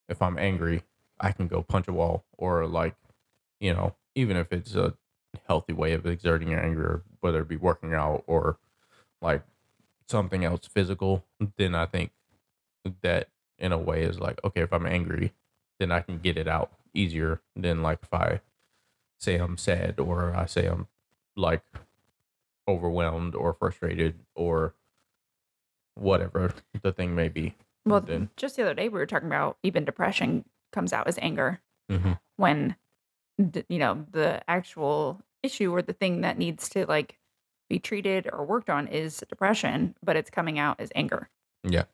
[0.08, 0.82] if I'm angry,
[1.20, 2.94] I can go punch a wall, or like,
[3.60, 4.94] you know, even if it's a
[5.46, 8.58] healthy way of exerting your anger, whether it be working out or
[9.22, 9.42] like
[10.08, 11.24] something else physical,
[11.56, 12.10] then I think
[13.02, 13.28] that
[13.58, 15.32] in a way is like, okay, if I'm angry,
[15.80, 18.40] then I can get it out easier than like if I
[19.20, 20.88] say I'm sad or I say I'm
[21.36, 21.62] like
[22.68, 24.74] overwhelmed or frustrated or
[25.94, 27.54] whatever the thing may be.
[27.86, 31.18] Well, Then- just the other day we were talking about even depression comes out as
[31.20, 31.60] anger
[31.90, 32.12] Mm-hmm.
[32.36, 32.76] when
[33.50, 37.18] d- you know the actual issue or the thing that needs to like
[37.68, 41.28] be treated or worked on is depression, but it's coming out as anger.
[41.62, 41.84] Yeah.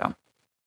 [0.00, 0.14] So.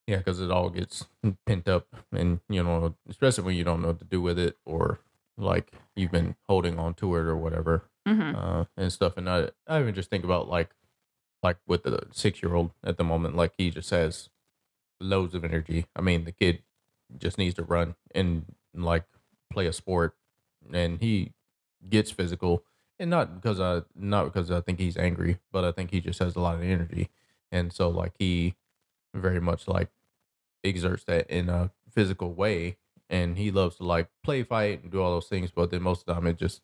[0.08, 1.06] Yeah, because it all gets
[1.45, 4.58] pent up, and you know, especially when you don't know what to do with it,
[4.66, 4.99] or
[5.38, 9.18] like you've been holding on to it or whatever, hmm uh, and stuff.
[9.18, 10.72] And I, I even just think about like,
[11.43, 14.30] like with the six year old at the moment, like he just has
[14.99, 15.86] loads of energy.
[15.95, 16.64] I mean, the kid
[17.18, 19.06] just needs to run and like
[19.52, 20.16] play a sport,
[20.74, 21.34] and he
[21.89, 22.64] gets physical,
[22.99, 26.20] and not because I, not because I think he's angry, but I think he just
[26.20, 27.10] has a lot of energy,
[27.52, 28.56] and so like he
[29.14, 29.89] very much like
[30.64, 32.78] exerts that in a physical way
[33.12, 35.52] and he loves to like play fight and do all those things.
[35.52, 36.62] But then most of the time, it just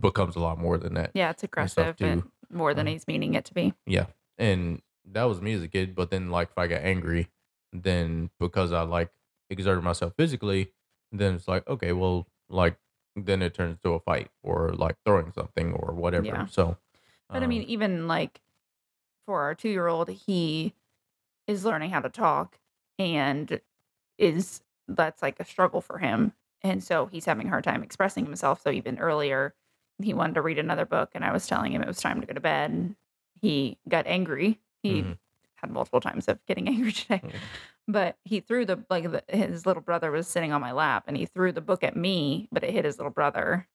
[0.00, 1.12] becomes a lot more than that.
[1.14, 2.30] Yeah, it's aggressive and too.
[2.50, 3.72] more than Um, he's meaning it to be.
[3.86, 4.06] Yeah.
[4.36, 5.94] And that was me as a kid.
[5.94, 7.28] But then, like, if I got angry,
[7.72, 9.10] then because I like
[9.48, 10.72] exerted myself physically,
[11.12, 12.78] then it's like, okay, well, like,
[13.16, 16.26] then it turns to a fight or like throwing something or whatever.
[16.26, 16.46] Yeah.
[16.46, 16.76] So,
[17.32, 18.40] But I mean, um, even like
[19.26, 20.74] for our two year old, he
[21.46, 22.58] is learning how to talk
[22.98, 23.60] and
[24.18, 26.32] is that's like a struggle for him.
[26.62, 28.62] And so he's having a hard time expressing himself.
[28.62, 29.54] So even earlier,
[30.02, 32.26] he wanted to read another book, and I was telling him it was time to
[32.26, 32.70] go to bed.
[32.70, 32.96] And
[33.40, 34.60] he got angry.
[34.82, 35.18] He Mhm.
[35.60, 37.30] Had multiple times of getting angry today, Yeah.
[37.88, 41.16] but he threw the like the, his little brother was sitting on my lap, and
[41.16, 43.66] he threw the book at me, but it hit his little brother.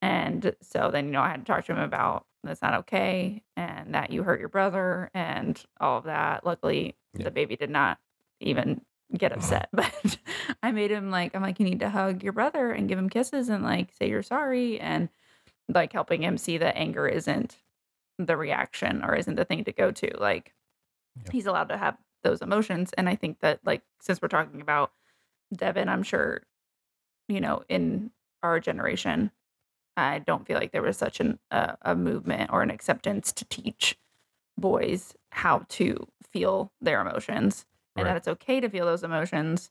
[0.00, 3.44] And so then, you know, I had to talk to him about that's not okay
[3.56, 6.44] and that you hurt your brother and all of that.
[6.44, 7.24] Luckily, Yeah.
[7.24, 7.98] the baby did not
[8.40, 8.80] even
[9.16, 10.18] get upset, but
[10.62, 13.08] I made him like, I'm like, you need to hug your brother and give him
[13.10, 15.08] kisses and like say you're sorry and
[15.68, 17.58] like helping him see that anger isn't
[18.18, 20.10] the reaction or isn't the thing to go to.
[20.18, 20.52] Like,
[21.16, 21.32] Yeah.
[21.32, 22.92] he's allowed to have those emotions.
[22.96, 24.92] And I think that, like, since we're talking about
[25.54, 26.42] Devin, I'm sure,
[27.28, 28.10] you know, in
[28.42, 29.30] our generation,
[29.96, 33.44] I don't feel like there was such an, uh, a movement or an acceptance to
[33.46, 33.98] teach
[34.58, 38.12] boys how to feel their emotions and Right.
[38.12, 39.70] that it's okay to feel those emotions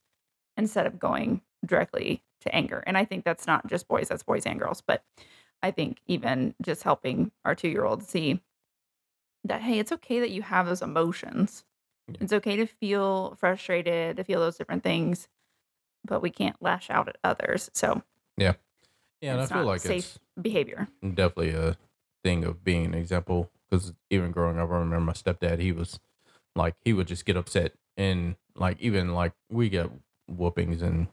[0.58, 2.84] instead of going directly to anger.
[2.88, 4.82] And I think that's not just boys, that's boys and girls.
[4.82, 5.04] But
[5.64, 8.42] I think even just helping our two year old see
[9.44, 11.64] that, hey, it's okay that you have those emotions.
[12.08, 12.18] Yeah.
[12.22, 15.28] It's okay to feel frustrated, to feel those different things,
[16.06, 17.70] but we can't lash out at others.
[17.74, 18.02] So
[18.38, 18.54] yeah.
[19.22, 20.88] Yeah, and I feel like safe behavior.
[21.02, 21.78] definitely a
[22.24, 26.00] thing of being an example because even growing up, I remember my stepdad, he was
[26.56, 27.74] like, he would just get upset.
[27.96, 29.92] And like, even like, we got
[30.28, 31.08] whoopings and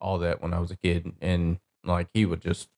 [0.00, 1.12] all that when I was a kid.
[1.20, 2.68] And like, he would just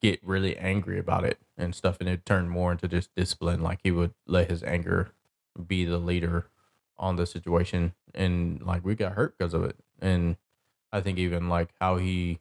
[0.00, 1.98] get really angry about it and stuff.
[2.00, 3.62] And it turned more into just discipline.
[3.62, 5.12] Like, he would let his anger
[5.66, 6.46] be the leader
[6.96, 7.94] on the situation.
[8.14, 9.76] And like, we got hurt because of it.
[10.00, 10.36] And
[10.92, 12.40] I think even like how he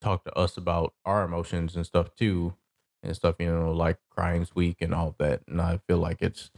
[0.00, 2.54] talked to us about our emotions and stuff too
[3.02, 5.42] and stuff, you know, like crying's weak and all that.
[5.46, 6.50] And I feel like it's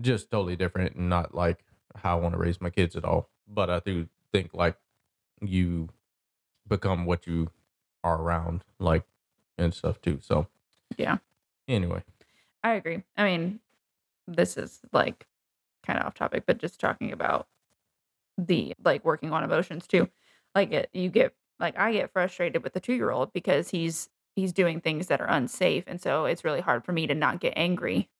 [0.00, 1.64] just totally different and not like
[1.96, 3.30] how I want to raise my kids at all.
[3.46, 4.76] But I do think like
[5.40, 5.88] you
[6.66, 7.50] become what you
[8.04, 9.04] are around, like
[9.58, 10.20] and stuff too.
[10.22, 10.48] So
[10.98, 11.18] Yeah.
[11.68, 12.02] Anyway,
[12.62, 13.02] I agree.
[13.16, 13.60] I mean,
[14.26, 15.26] this is like
[15.84, 17.48] kind of off topic, but just talking about
[18.38, 20.08] the like working on emotions too.
[20.54, 24.10] Like it, you get like I get frustrated with the two year old because he's
[24.36, 27.40] he's doing things that are unsafe, and so it's really hard for me to not
[27.40, 28.10] get angry.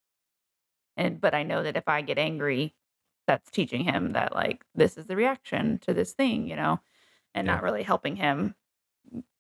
[0.97, 2.75] And but I know that if I get angry,
[3.27, 6.81] that's teaching him that like this is the reaction to this thing, you know,
[7.35, 7.55] and Yeah.
[7.55, 8.55] not really helping him,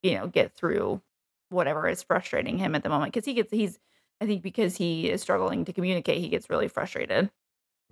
[0.03, 1.03] you know, get through
[1.51, 3.79] whatever is frustrating him at the moment because he gets he's
[4.21, 7.31] I think because he is struggling to communicate, he gets really frustrated.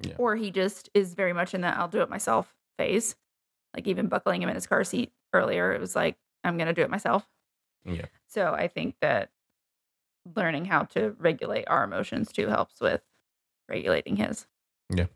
[0.01, 0.15] Yeah.
[0.19, 3.17] Or he just is very much in that I'll do it myself phase.
[3.75, 6.75] Like even buckling him in his car seat earlier, it was like, I'm going to
[6.75, 7.27] do it myself.
[7.85, 8.07] Yeah.
[8.27, 9.31] So I think that
[10.35, 13.03] learning how to regulate our emotions too helps with
[13.69, 14.47] regulating his.
[14.95, 15.07] Yeah.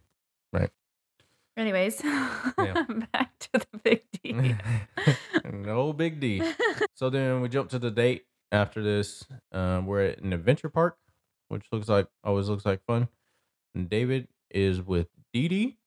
[0.53, 0.71] Right.
[1.57, 4.55] Anyways, back to the big D.
[5.53, 6.43] no big D.
[6.95, 9.25] So then we jump to the date after this.
[9.53, 10.99] Um, we're at an adventure park,
[11.49, 13.09] which looks like always looks like fun.
[13.75, 15.79] And David is with Dee Dee,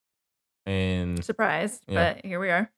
[0.65, 2.13] and Surprised, Yeah.
[2.13, 2.71] but here we are.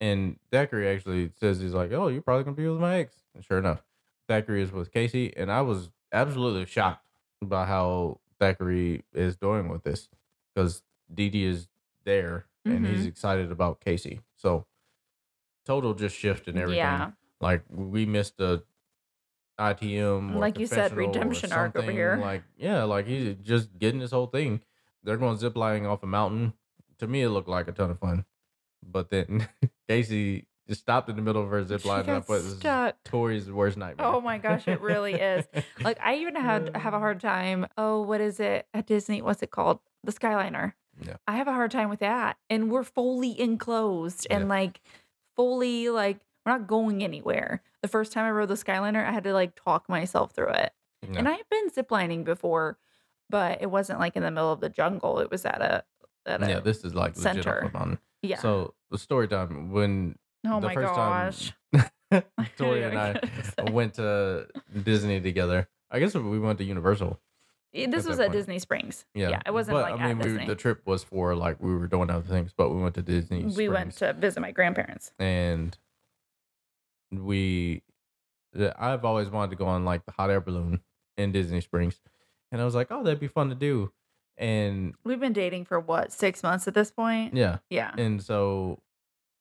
[0.00, 3.44] and Thackeray actually says he's like, "Oh, you're probably gonna be with my ex." And
[3.44, 3.82] sure enough,
[4.28, 7.06] Thackeray is with Casey, and I was absolutely shocked
[7.40, 10.08] by how Thackeray is doing with this
[10.54, 11.68] because Dee Dee is
[12.04, 14.20] there and he's excited about Casey.
[14.36, 14.66] So
[15.66, 16.78] total just shift and everything.
[16.78, 17.12] Yeah.
[17.40, 18.62] Like we missed a
[19.58, 22.18] ITM, Like you said, redemption arc over here.
[22.20, 24.60] Like yeah, like he's just getting this whole thing.
[25.02, 26.54] They're going ziplining off a mountain.
[26.98, 28.24] To me, it looked like a ton of fun.
[28.82, 29.48] But then
[29.88, 32.96] Casey just stopped in the middle of her zip line, and I put stuck.
[33.04, 34.06] Torie's worst nightmare.
[34.06, 35.44] Oh my gosh, it really is.
[35.80, 37.66] Like I even had have a hard time.
[37.76, 39.20] Oh, what is it at Disney?
[39.22, 39.80] What's it called?
[40.02, 40.72] The Skyliner.
[41.04, 41.16] Yeah.
[41.26, 42.36] I have a hard time with that.
[42.48, 44.36] And we're fully enclosed Yeah.
[44.36, 44.80] and like
[45.36, 47.62] fully like we're not going anywhere.
[47.82, 50.72] The first time I rode the Skyliner, I had to like talk myself through it.
[51.16, 52.78] And I have been ziplining before,
[53.28, 55.18] but it wasn't like in the middle of the jungle.
[55.20, 55.84] It was at a
[56.26, 57.70] at a yeah, this is like legit center.
[57.74, 58.38] a yeah.
[58.38, 60.16] So the story time when
[60.46, 61.52] oh the my first gosh.
[62.10, 62.22] time
[62.56, 63.20] Torie and I
[63.70, 64.46] went to
[64.82, 65.68] Disney together.
[65.90, 67.20] I guess we went to Universal.
[67.74, 68.32] Eh, This at was at point.
[68.32, 69.04] Disney Springs.
[69.14, 70.46] Yeah, Yeah, it wasn't but, like I mean, at we, Disney.
[70.46, 73.44] the trip was for like we were doing other things, but we went to Disney.
[73.44, 75.12] we went to visit my grandparents.
[75.18, 75.76] and
[77.20, 77.82] we,
[78.78, 80.80] I've always wanted to go on like the hot air balloon
[81.16, 82.00] in Disney Springs,
[82.50, 83.92] and I was like, oh, that'd be fun to do,
[84.36, 87.34] and We've been dating for what, six months at this point?
[87.34, 87.92] yeah, Yeah.
[87.96, 88.80] and so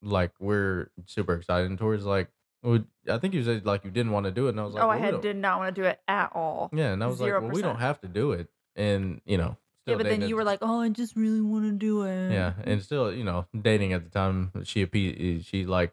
[0.01, 1.69] like we're super excited.
[1.69, 2.27] And Torie's like,
[2.65, 4.83] I think you said like you didn't want to do it, and I was like,
[4.83, 6.69] oh, well, I had did not want to do it at all.
[6.73, 9.57] yeah, and I was like, well, we don't have to do it, and you know,
[9.85, 12.53] Yeah, but then you were like, "Oh, I just really want to do it." Yeah,
[12.63, 15.91] and still, you know, dating at the time, she appe- she like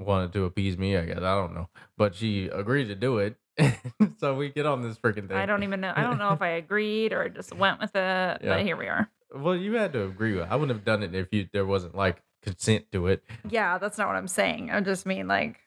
[0.00, 0.96] wanted to appease me.
[0.96, 3.36] I guess I don't know, but she agreed to do it.
[4.18, 5.36] so we get on this freaking thing.
[5.36, 5.92] I don't even know.
[5.94, 8.38] I don't know if I agreed or just went with it, Yeah.
[8.42, 9.08] but here we are.
[9.34, 10.48] Well, you had to agree with.
[10.50, 13.22] I wouldn't have done it if you there wasn't like consent to it.
[13.48, 14.70] Yeah, that's not what I'm saying.
[14.70, 15.60] I just mean like,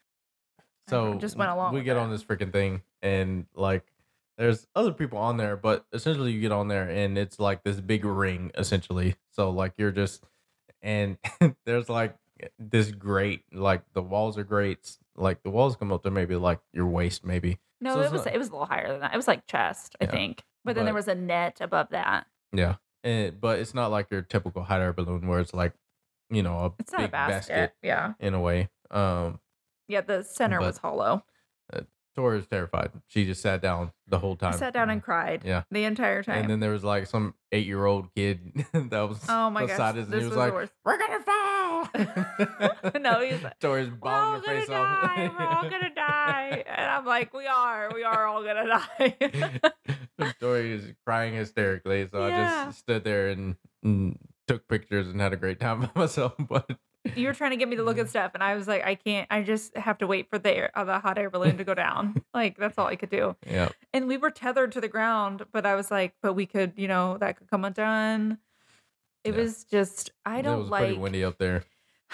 [0.91, 1.99] know, So just went along We get it.
[1.99, 3.83] on this freaking thing, and like,
[4.37, 7.79] there's other people on there, but essentially you get on there, and it's like this
[7.79, 9.15] big ring, essentially.
[9.31, 10.23] So like you're just,
[10.81, 11.17] and
[11.65, 12.15] there's like
[12.59, 13.43] this great.
[13.53, 14.97] like the walls are great.
[15.15, 17.59] like the walls come up to maybe like your waist, maybe.
[17.81, 19.13] no, so it was not- it was a little higher than that.
[19.13, 20.43] It was like chest, I think.
[20.65, 22.25] But then there was a net above that.
[22.53, 25.73] Yeah, and but it's not like your typical hot air balloon where it's like,
[26.29, 27.73] you know, a It's not big a basket.
[27.83, 28.69] Yeah, in a way.
[28.89, 29.39] Um,
[29.87, 30.01] yeah.
[30.01, 31.23] The center was But- hollow.
[32.15, 32.91] Torie is terrified.
[33.07, 34.53] She just sat down the whole I time.
[34.53, 35.41] sat down and cried.
[35.43, 35.63] Yeah.
[35.71, 36.41] the entire time.
[36.41, 39.95] And then there was like some eight year old kid that was oh my beside
[39.95, 40.69] gosh, us, and this he was, was like.
[40.85, 41.23] "We're gonna
[41.85, 45.17] fall." No, he's like, Torie's We're her face off.
[45.17, 46.63] We're all gonna die.
[46.65, 47.91] And I'm like, we are.
[47.93, 49.59] We are all gonna die.
[50.39, 54.17] Torie is crying hysterically, so I just stood there and, and
[54.47, 56.33] took pictures and had a great time by myself.
[56.39, 56.69] But
[57.15, 58.95] you were trying to get me to look at stuff, and I was like, I
[58.95, 59.27] can't.
[59.29, 61.73] I just have to wait for the air, uh, the hot air balloon to go
[61.73, 62.21] down.
[62.33, 63.35] like that's all I could do.
[63.45, 66.73] yeah, And we were tethered to the ground, but I was like, but we could,
[66.77, 68.37] you know, that could come undone.
[69.25, 69.41] It Yeah.
[69.41, 70.83] was just, I don't was like.
[70.85, 71.63] pretty windy up there.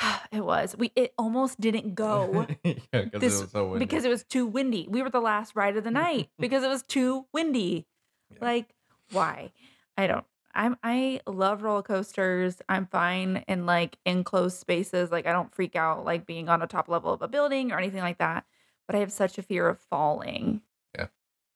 [0.32, 0.76] it was.
[0.78, 2.48] We it almost didn't go.
[2.64, 3.86] yeah, because This- it was so windy.
[3.86, 4.88] because it was too windy.
[4.90, 7.86] We were the last ride of the night because it was too windy.
[8.32, 8.38] Yeah.
[8.42, 8.70] Like,
[9.12, 9.52] why?
[9.98, 10.26] I don't.
[10.56, 12.60] I'm I love roller coasters.
[12.68, 15.12] I'm fine in like enclosed spaces.
[15.12, 17.78] Like I don't freak out like being on a top level of a building or
[17.78, 18.46] anything like that.
[18.88, 20.62] But I have such a fear of falling.
[20.98, 21.08] Yeah.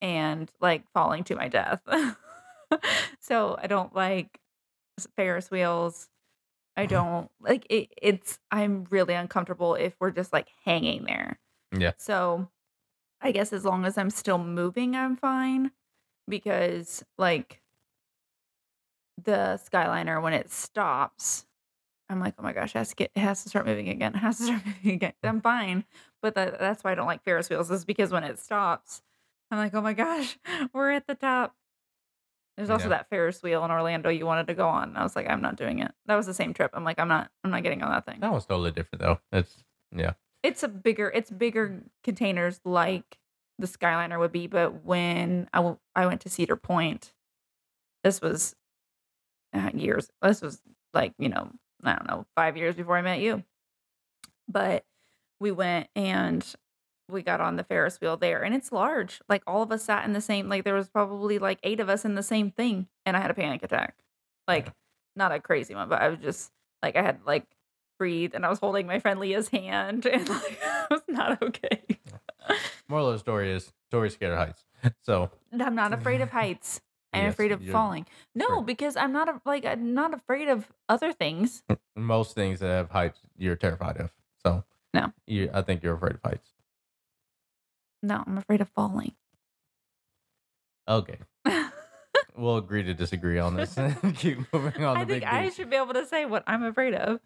[0.02, 1.82] And like falling to my death.
[3.20, 4.40] so I don't like
[5.16, 6.08] Ferris wheels.
[6.76, 11.40] I don't like it, it's I'm really uncomfortable if we're just like hanging there.
[11.78, 11.92] Yeah.
[11.98, 12.50] So
[13.22, 15.72] I guess as long as I'm still moving, I'm fine.
[16.28, 17.62] Because like
[19.24, 21.46] the Skyliner, when it stops,
[22.10, 24.16] I'm like, oh my gosh, it has to get it has to start moving again.
[24.16, 25.14] It has to start moving again.
[25.24, 25.86] I'm fine.
[26.22, 29.02] But that, that's why I don't like Ferris wheels, is because when it stops,
[29.52, 30.38] I'm like, oh my gosh,
[30.74, 31.56] we're at the top.
[32.58, 34.90] There's also that Ferris wheel in Orlando you wanted to go on.
[34.90, 35.92] And I was like, I'm not doing it.
[36.06, 36.72] That was the same trip.
[36.74, 38.20] I'm like, I'm not I'm not getting on that thing.
[38.20, 39.20] that was totally different though.
[39.32, 39.64] It's
[39.96, 43.18] yeah, It's a bigger it's bigger containers like
[43.60, 47.14] the Skyliner would be, but when I, w- I went to Cedar Point,
[48.04, 48.56] this was
[49.54, 50.10] uh, years.
[50.24, 50.60] This was
[50.94, 51.52] like, you know,
[51.84, 53.44] I don't know, 5 years before I met you.
[54.48, 54.86] But
[55.40, 56.44] we went and
[57.10, 59.22] we got on the Ferris wheel there and it's large.
[59.30, 61.90] Like all of us sat in the same like there was probably like 8 of
[61.90, 63.96] us in the same thing and I had a panic attack.
[64.48, 64.74] Like uh-huh.
[65.16, 66.52] not a crazy one, but I was just
[66.82, 67.46] like I had like
[68.00, 71.82] breathe and I was holding my friend Leah's hand and like I was not okay.
[72.88, 74.66] moral of the story is Torie's scared of heights.
[75.04, 75.30] So
[75.60, 76.82] I'm not afraid of heights.
[77.14, 78.08] I'm Yes, afraid of falling.
[78.34, 78.62] No, sure.
[78.64, 81.62] because I'm not a, like I'm not afraid of other things.
[81.96, 84.10] most things that have heights, you're terrified of.
[84.44, 85.14] So No.
[85.28, 86.53] you I think you're afraid of heights.
[88.04, 89.14] No, I'm afraid of falling.
[90.90, 91.18] Okay,
[92.38, 93.78] we'll agree to disagree on this.
[93.78, 94.98] And keep moving on.
[94.98, 97.22] I to think I should be able to say what I'm afraid of.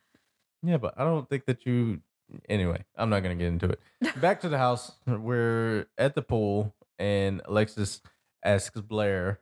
[0.61, 2.01] Yeah, but I don't think that you.
[2.47, 3.79] Anyway, I'm not gonna get into it.
[4.21, 4.91] Back to the house.
[5.07, 8.01] We're at the pool, and Alexis
[8.45, 9.39] asks Blair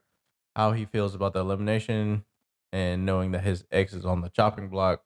[0.54, 2.24] how he feels about the elimination,
[2.72, 5.02] and knowing that his ex is on the chopping block.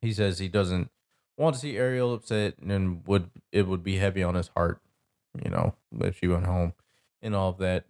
[0.00, 0.90] He says he doesn't
[1.36, 4.80] want to see Ariel upset, and would it would be heavy on his heart,
[5.42, 6.72] you know, if she went home,
[7.20, 7.84] and all of that.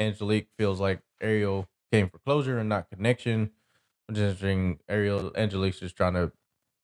[0.00, 3.50] Angelique feels like Ariel came for closure and not connection.
[4.06, 4.80] Which is interesting.
[4.88, 6.32] Ariel Angelique's just trying to,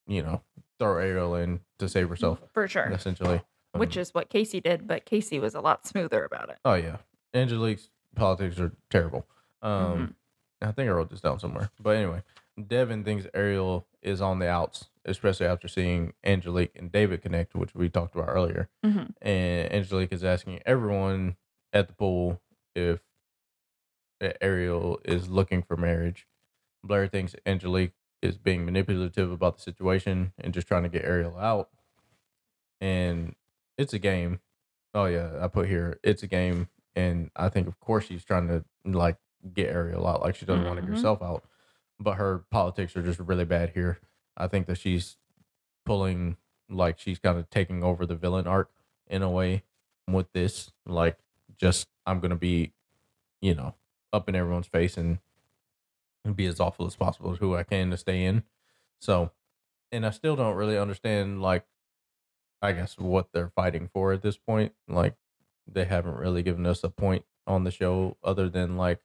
[0.06, 0.42] you know,
[0.78, 2.84] throw Ariel in to save herself, For sure.
[2.92, 3.42] essentially.
[3.72, 6.58] Which Um, is what Casey did, but Casey was a lot smoother about it.
[6.64, 6.98] oh yeah,
[7.34, 9.26] Angelique's politics are terrible.
[9.62, 10.14] Um,
[10.62, 10.68] Mhm.
[10.68, 11.70] I think I wrote this down somewhere.
[11.80, 12.22] But anyway,
[12.66, 17.74] Devin thinks Ariel is on the outs, especially after seeing Angelique and David connect, which
[17.74, 18.68] we talked about earlier.
[18.84, 19.14] Mhm.
[19.22, 21.36] And Angelique is asking everyone
[21.72, 22.40] at the pool
[22.74, 23.00] if
[24.40, 26.26] Ariel is looking for marriage.
[26.84, 27.92] Blair thinks Angelique
[28.22, 31.70] is being manipulative about the situation and just trying to get Ariel out.
[32.80, 33.34] and
[33.76, 34.38] it's a game.
[34.94, 38.46] Oh yeah, I put here it's a game, and I think of course she's trying
[38.46, 39.16] to like
[39.52, 40.94] get Ariel out, like she doesn't want to get Mhm.
[40.94, 41.44] herself out,
[41.98, 43.98] but her politics are just really bad here.
[44.38, 45.18] I think that she's
[45.84, 46.36] pulling
[46.70, 48.70] like she's kind of taking over the villain arc
[49.06, 49.64] in a way
[50.06, 51.18] with this, like
[51.58, 52.72] just I'm gonna be,
[53.40, 53.74] you know,
[54.12, 55.18] up in everyone's face and
[56.24, 58.44] and be as awful as possible to who I can to stay in.
[59.00, 59.32] So,
[59.92, 61.64] and I still don't really understand, like,
[62.60, 64.72] I guess what they're fighting for at this point.
[64.88, 65.14] Like,
[65.66, 69.00] they haven't really given us a point on the show other than like,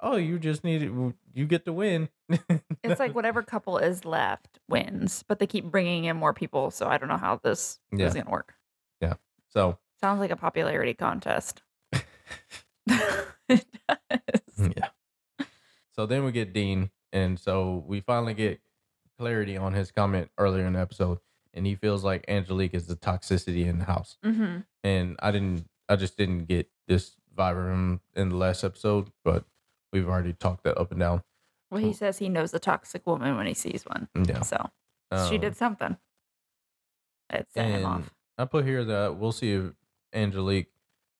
[0.00, 0.92] oh, you just need it,
[1.34, 2.08] you get to win.
[2.84, 6.86] It's like whatever couple is left wins, but they keep bringing in more people, so
[6.86, 8.06] I don't know how this Yeah.
[8.06, 8.54] is gonna work.
[9.00, 9.14] Yeah.
[9.48, 11.62] So Sounds like a popularity contest.
[12.86, 14.70] it does.
[14.76, 14.88] yeah.
[15.94, 18.60] So then we get Dean, and so we finally get
[19.18, 21.18] clarity on his comment earlier in the episode,
[21.52, 24.16] and he feels like Angelique is the toxicity in the house.
[24.22, 28.62] hmm and I didn't I just didn't get this vibe from him in the last
[28.62, 29.44] episode, but
[29.92, 31.22] we've already talked that up and down.
[31.70, 34.08] Well, he says he knows a toxic woman when he sees one.
[34.14, 34.42] Yeah.
[34.42, 34.70] So
[35.28, 35.96] she Um, did something.
[37.30, 38.10] It set him off.
[38.38, 39.72] I put here that we'll see if
[40.14, 40.72] Angelique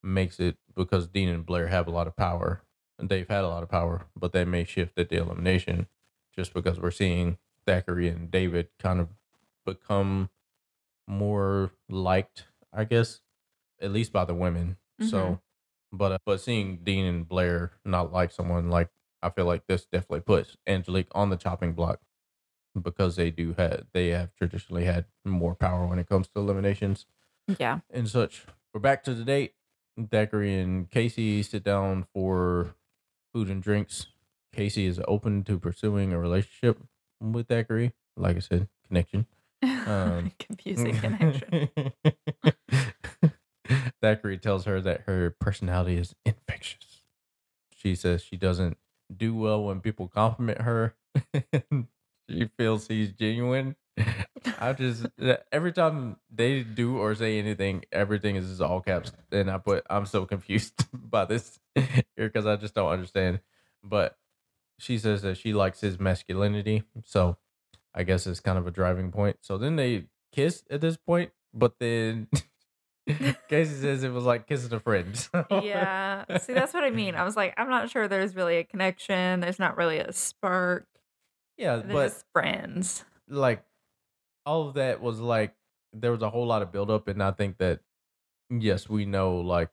[0.03, 2.63] makes it because Dean and Blair have a lot of power.
[3.01, 5.87] And they've had a lot of power, but they may shift at the elimination
[6.35, 9.11] just because we're seeing Thackeray and David kind of
[9.65, 10.31] become
[11.07, 13.21] more liked, I guess,
[13.81, 14.79] at least by the women.
[15.09, 15.41] So,
[15.93, 18.89] but uh, but seeing Dean and Blair not like someone like
[19.23, 22.01] I feel like this definitely puts Angelique on the chopping block
[22.81, 27.07] because they do have they have traditionally had more power when it comes to eliminations
[27.59, 27.81] Yeah.
[27.91, 28.45] and such.
[28.73, 29.55] We're back to the date.
[30.11, 32.75] Thackeray and Casey sit down for
[33.33, 34.07] food and drinks.
[34.53, 36.79] Casey is open to pursuing a relationship
[37.21, 37.93] with Thackeray.
[38.17, 39.27] Like I said, connection.
[39.89, 41.71] Um, Confusing connection.
[44.01, 47.03] Thackeray tells her that her personality is infectious.
[47.77, 48.77] She says she doesn't
[49.15, 50.95] do well when people compliment her.
[52.29, 53.77] she feels he's genuine.
[54.61, 59.13] I just uh, every time they do or say anything, everything is just all caps,
[59.33, 63.41] and I put I'm so confused by this here because I just don't understand.
[63.83, 64.17] But
[64.79, 67.37] she says that she likes his masculinity, so
[67.95, 69.39] I guess it's kind of a driving point.
[69.41, 72.29] So then they kiss at this point, but then
[73.49, 75.29] Casey says it was like kissing a friend.
[75.51, 76.25] Yeah.
[76.39, 77.15] See, that's what I mean.
[77.15, 79.41] I was like, I'm not sure there's really a connection.
[79.41, 80.87] There's not really a spark.
[81.57, 83.05] yeah, They're but friends.
[83.29, 83.65] like
[84.47, 85.55] all of that was like
[85.93, 87.81] there was a whole lot of buildup, and I think that
[88.51, 89.71] yes, we know like,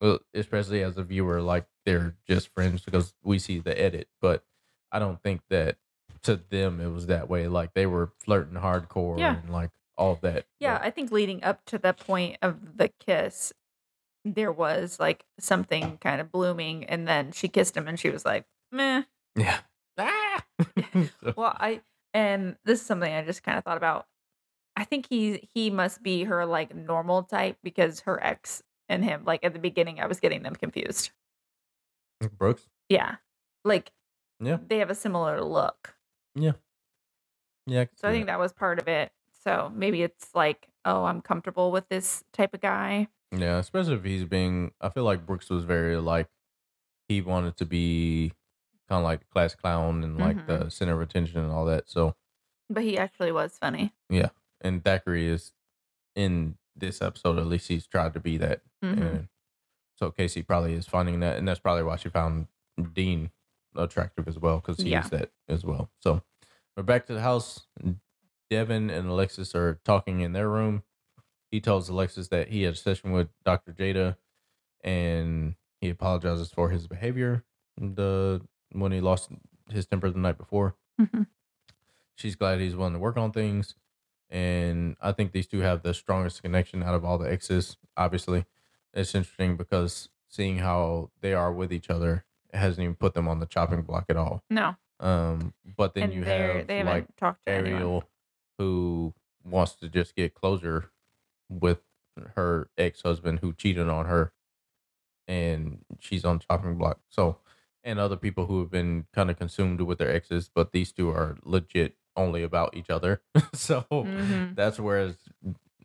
[0.00, 4.44] uh, especially as a viewer, like they're just friends because we see the edit, but
[4.92, 5.76] I don't think that
[6.22, 7.46] to them it was that way.
[7.48, 9.36] Like they were flirting hardcore Yeah.
[9.38, 10.46] and like all of that.
[10.60, 13.52] Yeah, but- I think leading up to the point of the kiss,
[14.24, 18.24] there was like something kind of blooming, and then she kissed him, and she was
[18.24, 19.02] like, "Meh."
[19.36, 19.60] yeah.
[19.98, 20.44] Ah!
[20.94, 21.80] So- Well, I
[22.14, 24.06] and this is something I just kind of thought about.
[24.76, 29.24] I think he he must be her like normal type because her ex and him
[29.24, 31.10] like at the beginning I was getting them confused.
[32.38, 32.68] Brooks.
[32.88, 33.16] Yeah,
[33.64, 33.90] like
[34.40, 34.58] Yeah.
[34.66, 35.94] they have a similar look.
[36.34, 36.52] Yeah.
[37.66, 37.84] Yeah.
[37.96, 39.12] So I think that was part of it.
[39.48, 43.08] So maybe it's like, oh, I'm comfortable with this type of guy.
[43.34, 44.72] Yeah, especially if he's being.
[44.80, 46.28] I feel like Brooks was very like
[47.08, 48.32] he wanted to be
[48.90, 50.64] kind of like the class clown and like Mm-hmm.
[50.64, 51.88] the center of attention and all that.
[51.88, 52.14] So,
[52.68, 53.94] But he actually was funny.
[54.10, 54.28] Yeah,
[54.60, 55.52] and Thackeray is
[56.14, 57.38] in this episode.
[57.38, 58.60] At least he's tried to be that.
[58.84, 58.98] Mhm.
[59.00, 59.28] And
[59.96, 62.48] so Casey probably is finding that, and that's probably why she found
[62.92, 63.30] Dean
[63.74, 65.08] attractive as well because he's Yeah.
[65.08, 65.90] that as well.
[66.00, 66.22] So
[66.76, 67.66] we're back to the house.
[68.50, 70.82] Devin and Alexis are talking in their room.
[71.50, 73.72] He tells Alexis that he had a session with Dr.
[73.72, 74.16] Jada,
[74.82, 77.44] and he apologizes for his behavior
[77.76, 78.42] the
[78.72, 79.30] when he lost
[79.70, 80.74] his temper the night before.
[81.00, 81.26] Mhm.
[82.14, 83.74] She's glad he's willing to work on things,
[84.28, 87.76] and I think these two have the strongest connection out of all the exes.
[87.96, 88.44] Obviously,
[88.92, 93.38] it's interesting because seeing how they are with each other hasn't even put them on
[93.40, 94.42] the chopping block at all.
[94.50, 98.02] No, Um, but then and you have they haven't like talked to anyone.
[98.58, 100.90] Who wants to just get closure
[101.48, 101.78] with
[102.36, 104.32] her ex husband who cheated on her,
[105.26, 107.00] and she's on chopping block.
[107.08, 107.38] So,
[107.84, 111.10] and other people who have been kind of consumed with their exes, but these two
[111.10, 113.22] are legit only about each other.
[113.54, 114.54] so Mhm.
[114.56, 115.22] that's where it's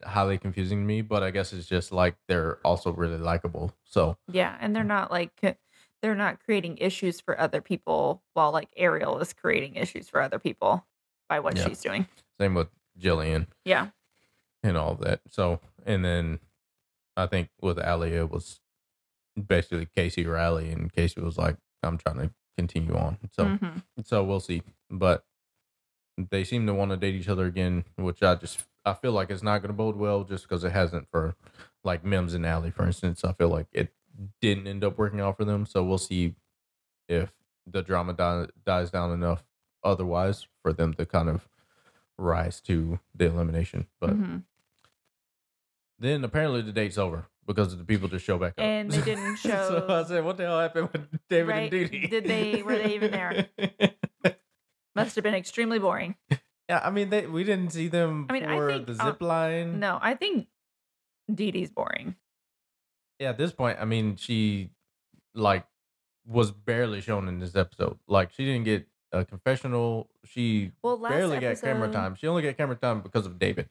[0.03, 1.01] highly confusing to me.
[1.01, 3.71] But I guess it's just like they're also really likable.
[3.83, 5.39] So Yeah, and they're not like
[6.01, 10.39] they're not creating issues for other people while like Ariel is creating issues for other
[10.39, 10.85] people
[11.29, 11.67] by what Yeah.
[11.67, 12.07] she's doing.
[12.39, 12.69] Same with
[12.99, 13.47] Jillian.
[13.65, 13.89] Yeah.
[14.65, 15.19] and all of that.
[15.29, 16.39] So, and then
[17.17, 18.61] I think with Allie, it was
[19.47, 23.83] basically Casey or Allie, and Casey was like, "I'm trying to continue on." So, Mhm.
[24.05, 24.63] so we'll see.
[24.89, 25.25] But
[26.17, 29.29] they seem to want to date each other again, which I just I feel like
[29.31, 31.35] it's not going to bode well, just because it hasn't for
[31.83, 33.23] like Mims and Allie, for instance.
[33.25, 33.93] I feel like it
[34.41, 35.65] didn't end up working out for them.
[35.65, 36.35] So we'll see
[37.09, 37.33] if
[37.65, 39.43] the drama die, dies down enough
[39.83, 41.47] otherwise for them to kind of
[42.23, 43.87] rise to the elimination.
[43.99, 44.43] But Mhm.
[45.99, 48.63] then apparently the date's over because the people just show back up.
[48.63, 49.85] And they didn't show.
[49.87, 51.61] so I said, "What the hell happened with David Right.
[51.73, 52.07] and Dee Dee?
[52.07, 53.49] Did they- were they even there?
[54.95, 56.15] Must have been extremely boring.
[56.69, 59.79] yeah, I mean, they we didn't see them I mean, I think, the uh, line.
[59.79, 60.47] No, I think
[61.33, 62.15] Dee Dee's boring.
[63.19, 64.69] Yeah, at this point, I mean, she
[65.33, 65.65] like
[66.25, 67.97] was barely shown in this episode.
[68.07, 70.09] Like, she didn't get a confessional.
[70.25, 72.15] She Well, last barely got camera time.
[72.15, 73.69] She only got camera time because of David.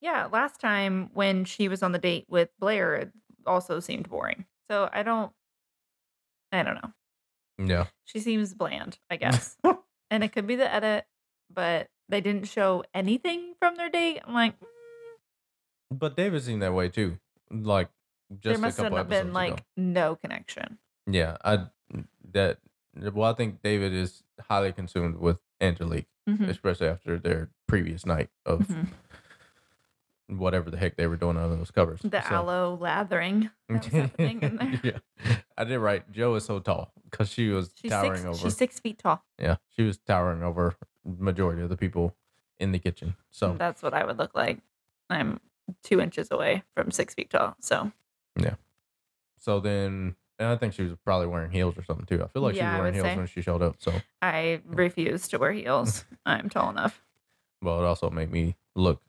[0.00, 3.12] Yeah, last time when she was on the date with Blair, it
[3.46, 4.46] also seemed boring.
[4.68, 5.32] So I don't,
[6.50, 6.92] I don't know.
[7.64, 9.56] Yeah, She seems bland, I guess.
[10.10, 11.06] and it could be the edit,
[11.52, 14.20] but they didn't show anything from their date.
[14.26, 14.66] I'm like, mm,
[15.92, 17.18] but David seemed that way too.
[17.50, 17.88] Like,
[18.32, 19.62] just there must have been like ago.
[19.76, 20.78] no connection.
[21.06, 21.66] Yeah, I
[22.32, 22.58] that.
[22.94, 28.28] Well, I think David is highly consumed with Angelique, Mhm, especially after their previous night
[28.44, 28.88] of mhm.
[30.28, 32.00] whatever the heck they were doing on those covers.
[32.02, 34.80] The So- aloe lathering that was happening in there.
[34.82, 36.10] yeah, I did right.
[36.10, 38.36] Joe is so tall because she was She's towering six, over.
[38.38, 39.24] she's six feet tall.
[39.38, 42.14] yeah, she was towering over majority of the people
[42.58, 43.16] in the kitchen.
[43.30, 44.60] So That's what I would look like.
[45.10, 45.40] I'm
[45.82, 47.56] two inches away from six feet tall.
[47.60, 47.92] So
[48.38, 48.54] yeah.
[49.38, 52.22] so then, and I think she was probably wearing heels or something too.
[52.22, 53.16] I feel like Yeah, she I was wearing would heels say.
[53.16, 53.76] when she showed up.
[53.78, 56.04] So I refuse to wear heels.
[56.26, 57.02] I'm tall enough.
[57.60, 59.00] well, it also made me look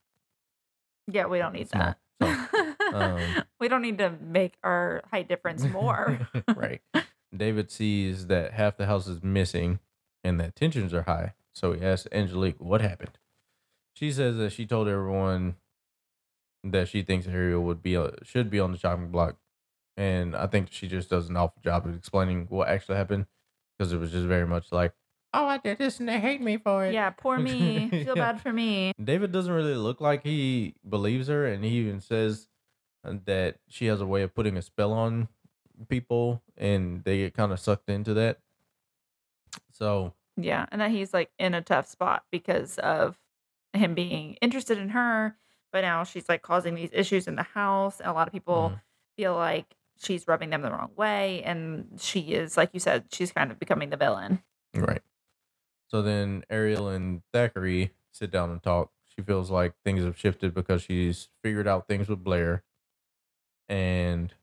[1.11, 1.95] Yeah, we don't need Small.
[2.19, 2.69] that.
[2.93, 6.19] um, we don't need to make our height difference more.
[6.55, 6.81] right.
[7.35, 9.79] David sees that half the house is missing
[10.23, 11.33] and that tensions are high.
[11.53, 13.17] So he asks Angelique what happened.
[13.95, 15.55] She says that she told everyone
[16.63, 19.35] that she thinks Ariel would be uh, should be on the chopping block,
[19.97, 23.27] and I think she just does an awful job of explaining what actually happened
[23.77, 24.93] because it was just very much like,
[25.33, 27.89] "Oh, I did this and they hate me for it." yeah, poor me.
[28.03, 28.25] Feel Yeah.
[28.25, 28.91] bad for me.
[29.03, 32.47] David doesn't really look like he believes her, and he even says
[33.05, 35.27] uh, that she has a way of putting a spell on
[35.89, 38.39] people, and they get kind of sucked into that.
[39.71, 43.19] So Yeah, and that he's like in a tough spot because of
[43.73, 45.37] him being interested in her,
[45.71, 47.99] but now she's like causing these issues in the house.
[47.99, 48.81] And a lot of people Mhm.
[49.17, 53.31] feel like she's rubbing them the wrong way, and she is, like you said, she's
[53.31, 54.41] kind of becoming the villain.
[54.75, 55.01] right.
[55.89, 58.89] So then Ariel and Thakur sit down and talk.
[59.15, 62.63] She feels like things have shifted because she's figured out things with Blair,
[63.69, 64.33] and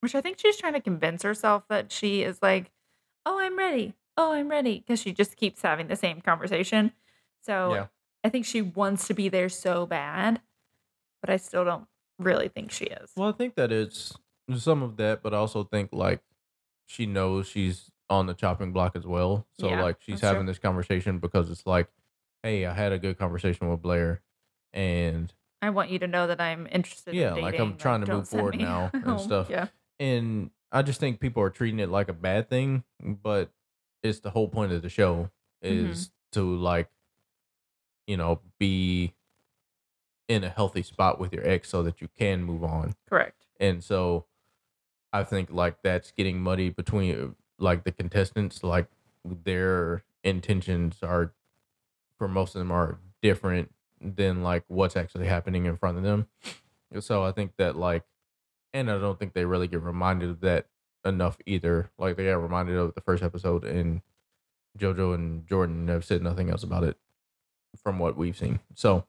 [0.00, 2.70] Which I think she's trying to convince herself that she is like,
[3.24, 3.94] oh, I'm ready.
[4.16, 4.78] Oh, I'm ready.
[4.80, 6.92] Because she just keeps having the same conversation.
[7.42, 7.86] So Yeah.
[8.24, 10.40] I think she wants to be there so bad,
[11.20, 11.86] but I still don't
[12.18, 13.12] really think she is.
[13.16, 14.16] Well, I think that it's
[14.56, 16.20] some of that, but I also think like
[16.86, 19.46] she knows she's on the chopping block as well.
[19.58, 20.46] So Yeah, like she's having true.
[20.52, 21.88] this conversation because it's like,
[22.42, 24.22] hey, I had a good conversation with Blair,
[24.72, 27.58] and I want you to know that I'm interested Yeah, in like.
[27.58, 29.48] I'm trying to move forward now and stuff.
[29.50, 29.66] Yeah.
[29.98, 33.50] and I just think people are treating it like a bad thing, but
[34.02, 35.30] it's the whole point of the show
[35.64, 35.90] Mhm.
[35.90, 36.88] is to like,
[38.06, 39.14] you know, be
[40.28, 42.94] in a healthy spot with your ex so that you can move on.
[43.08, 43.46] Correct.
[43.58, 44.26] and so
[45.16, 48.62] I think like that's getting muddy between uh, like the contestants.
[48.62, 48.88] Like
[49.24, 51.32] their intentions are,
[52.18, 56.26] for most of them, are different than like what's actually happening in front of them.
[57.00, 58.04] So I think that like,
[58.74, 60.66] and I don't think they really get reminded of that
[61.02, 61.90] enough either.
[61.96, 64.02] Like they got reminded of the first episode, and
[64.78, 66.98] JoJo and Jordan have said nothing else about it
[67.82, 68.60] from what we've seen.
[68.74, 69.06] So,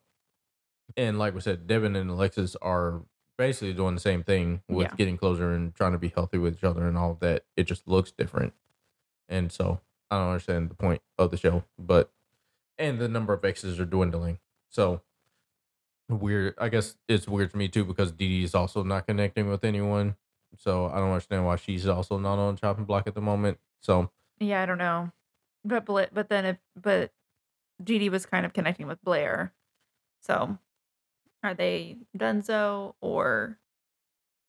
[0.95, 3.01] and like we said, Devin and Alexis are
[3.37, 4.95] basically doing the same thing with Yeah.
[4.95, 7.45] getting closer and trying to be healthy with each other and all of that.
[7.55, 8.53] It just looks different.
[9.29, 9.79] And so
[10.09, 12.11] I don't understand the point of the show, but
[12.77, 14.39] and the number of exes are dwindling.
[14.69, 15.01] So
[16.09, 16.55] weird.
[16.57, 19.63] I guess it's weird for me too because Dee Dee is also not connecting with
[19.63, 20.15] anyone.
[20.55, 23.59] So I don't understand why she's also not on chopping block at the moment.
[23.81, 24.09] So
[24.39, 25.11] Yeah, I don't know.
[25.65, 27.11] But but then if but
[27.83, 29.53] Dee Dee was kind of connecting with Blair.
[30.21, 30.57] So
[31.43, 33.57] are they Dunzo or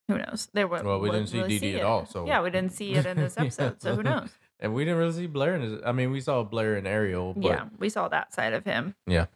[0.08, 0.48] who knows?
[0.54, 2.92] There were Well, we didn't see Dee Dee at all, so- Yeah, we didn't see
[2.94, 3.82] it in this Yeah, episode.
[3.82, 4.30] so who knows?
[4.60, 5.54] and we didn't really see Blair.
[5.54, 8.52] In his, I mean, we saw Blair and Ariel, but yeah, we saw that side
[8.54, 8.94] of him.
[9.06, 9.26] Yeah.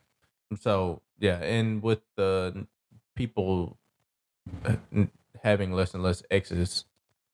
[0.60, 2.66] So yeah, and with the
[3.14, 3.78] people
[4.64, 4.76] uh,
[5.42, 6.84] having less and less exes,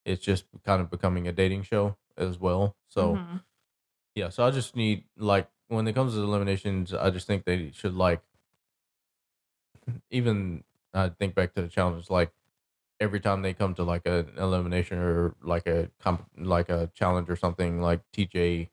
[0.04, 2.76] it's just kind of becoming a dating show as well.
[2.88, 3.42] So Mhm.
[4.14, 7.70] yeah, so I just need like when it comes to eliminations, I just think they
[7.72, 8.20] should like
[10.10, 10.64] even
[10.94, 12.32] I think back to the challenges like
[13.00, 17.30] every time they come to like an elimination or like a comp- like a challenge
[17.30, 18.70] or something like TJ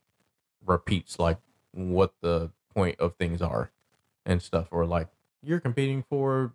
[0.64, 1.38] repeats like
[1.72, 3.70] what the point of things are
[4.24, 5.08] and stuff or like
[5.42, 6.52] you're competing for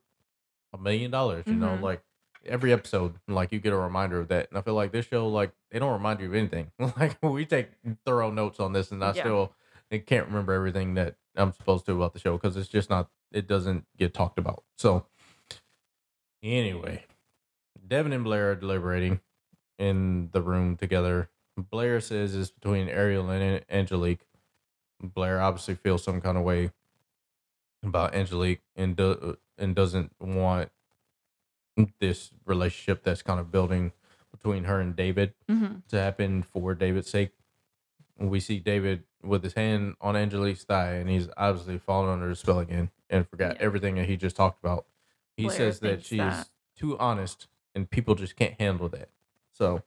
[0.74, 1.82] a million dollars you know Mhm.
[1.82, 2.04] like
[2.46, 5.28] every episode like you get a reminder of that and i feel like this show
[5.28, 7.70] like they don't remind you of anything like we take
[8.06, 9.22] thorough notes on this and i Yeah.
[9.24, 9.54] still
[9.92, 13.10] I can't remember everything that i'm supposed to about the show because it's just not
[13.32, 15.06] it doesn't get talked about so
[16.44, 17.04] anyway
[17.88, 19.20] devin and blair are deliberating
[19.78, 24.26] in the room together blair says it's between ariel and angelique
[25.02, 26.72] blair obviously feels some kind of way
[27.84, 30.70] about angelique and do, and doesn't want
[32.00, 33.92] this relationship that's kind of building
[34.32, 35.82] between her and David Mhm.
[35.88, 37.32] to happen for David's sake.
[38.18, 42.36] We see David with his hand on Angelique's thigh, and he's obviously fallen under the
[42.36, 43.62] spell again and forgot Yeah.
[43.66, 44.86] everything that he just talked about.
[45.38, 46.50] He Blair says that thinks she's that.
[46.76, 49.10] too honest, and people just can't handle that.
[49.52, 49.84] So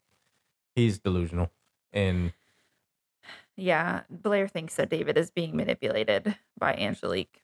[0.75, 1.51] he's delusional,
[1.93, 2.33] and
[3.57, 7.43] Yeah, Blair thinks that David is being manipulated by Angelique.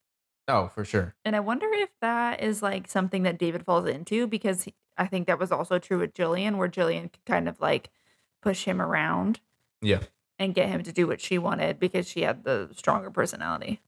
[0.49, 4.26] oh, for sure, And I wonder if that is like something that David falls into
[4.26, 7.61] because he- I think that was also true with Jillian, where Jillian could kind of
[7.61, 7.91] like
[8.43, 9.41] push him around
[9.80, 10.01] yeah,
[10.41, 13.80] and get him to do what she wanted because she had the stronger personality.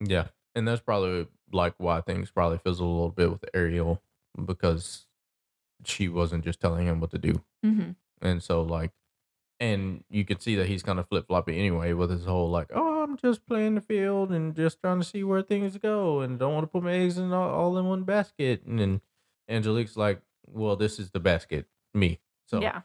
[0.00, 4.02] yeah, and that's probably like why things probably fizzled a little bit with Ariel
[4.44, 5.06] because
[5.84, 7.42] she wasn't just telling him what to do.
[7.64, 7.90] Mm-hmm.
[8.22, 8.92] And so like
[9.60, 12.68] and you could see that he's kind of flip floppy anyway with his whole like,
[12.74, 16.38] oh, I'm just playing the field and just trying to see where things go and
[16.38, 18.64] don't want to put my eggs in all, all in one basket.
[18.66, 19.00] And then
[19.48, 22.18] Angelique's like, well, this is the basket, me.
[22.46, 22.82] So yeah.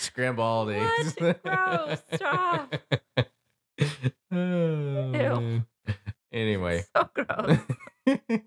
[0.00, 1.14] Scramble all eggs.
[1.18, 1.42] What?
[1.42, 1.98] Gross.
[2.14, 2.74] Stop.
[4.30, 5.66] Man.
[6.32, 6.84] Anyway.
[6.96, 7.58] So gross.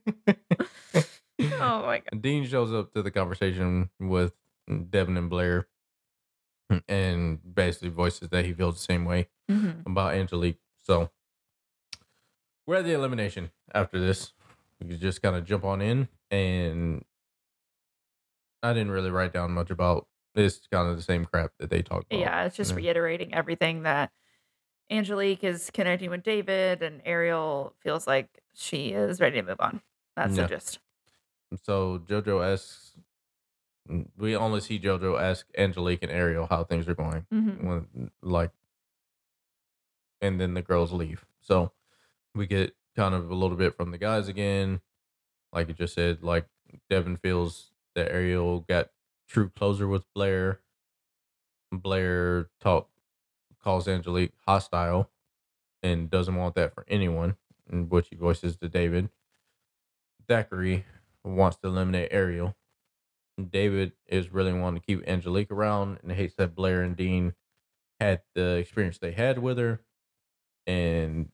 [1.42, 2.22] Oh my god.
[2.22, 4.32] Dean shows up to the conversation with
[4.90, 5.68] Devin and Blair
[6.88, 9.86] and basically voices that he feels the same way Mhm.
[9.86, 10.60] about Angelique.
[10.84, 11.10] So
[12.66, 14.32] we're at the elimination after this.
[14.80, 17.04] We could just kind of jump on in and
[18.62, 21.82] I didn't really write down much about this kind of the same crap that they
[21.82, 22.20] talk about.
[22.20, 22.78] Yeah, it's just Yeah.
[22.78, 24.12] reiterating everything that
[24.92, 29.82] Angelique is connecting with David, and Ariel feels like she is ready to move on.
[30.16, 30.44] That's Yeah.
[30.44, 30.80] the gist.
[31.64, 32.96] So Jojo asks
[34.18, 37.26] we only see Jojo ask Angelique and Ariel how things are going.
[37.34, 37.64] Mhm.
[37.64, 38.52] when like
[40.22, 41.74] and then the girls leave so
[42.34, 44.80] we get kind of a little bit from the guys again
[45.52, 46.46] like you just said like
[46.90, 48.90] devin feels that ariel got
[49.34, 50.60] true closer with blair.
[51.72, 52.88] Blair talk
[53.62, 55.10] calls angelique hostile
[55.82, 57.36] and doesn't want that for anyone
[57.70, 59.10] and which he voices to david.
[60.28, 60.84] Thakur
[61.24, 62.56] wants to eliminate ariel.
[63.50, 67.34] David is really wanting to keep angelique around and hates that blair and dean
[68.00, 69.82] had the experience they had with her.
[70.68, 71.30] And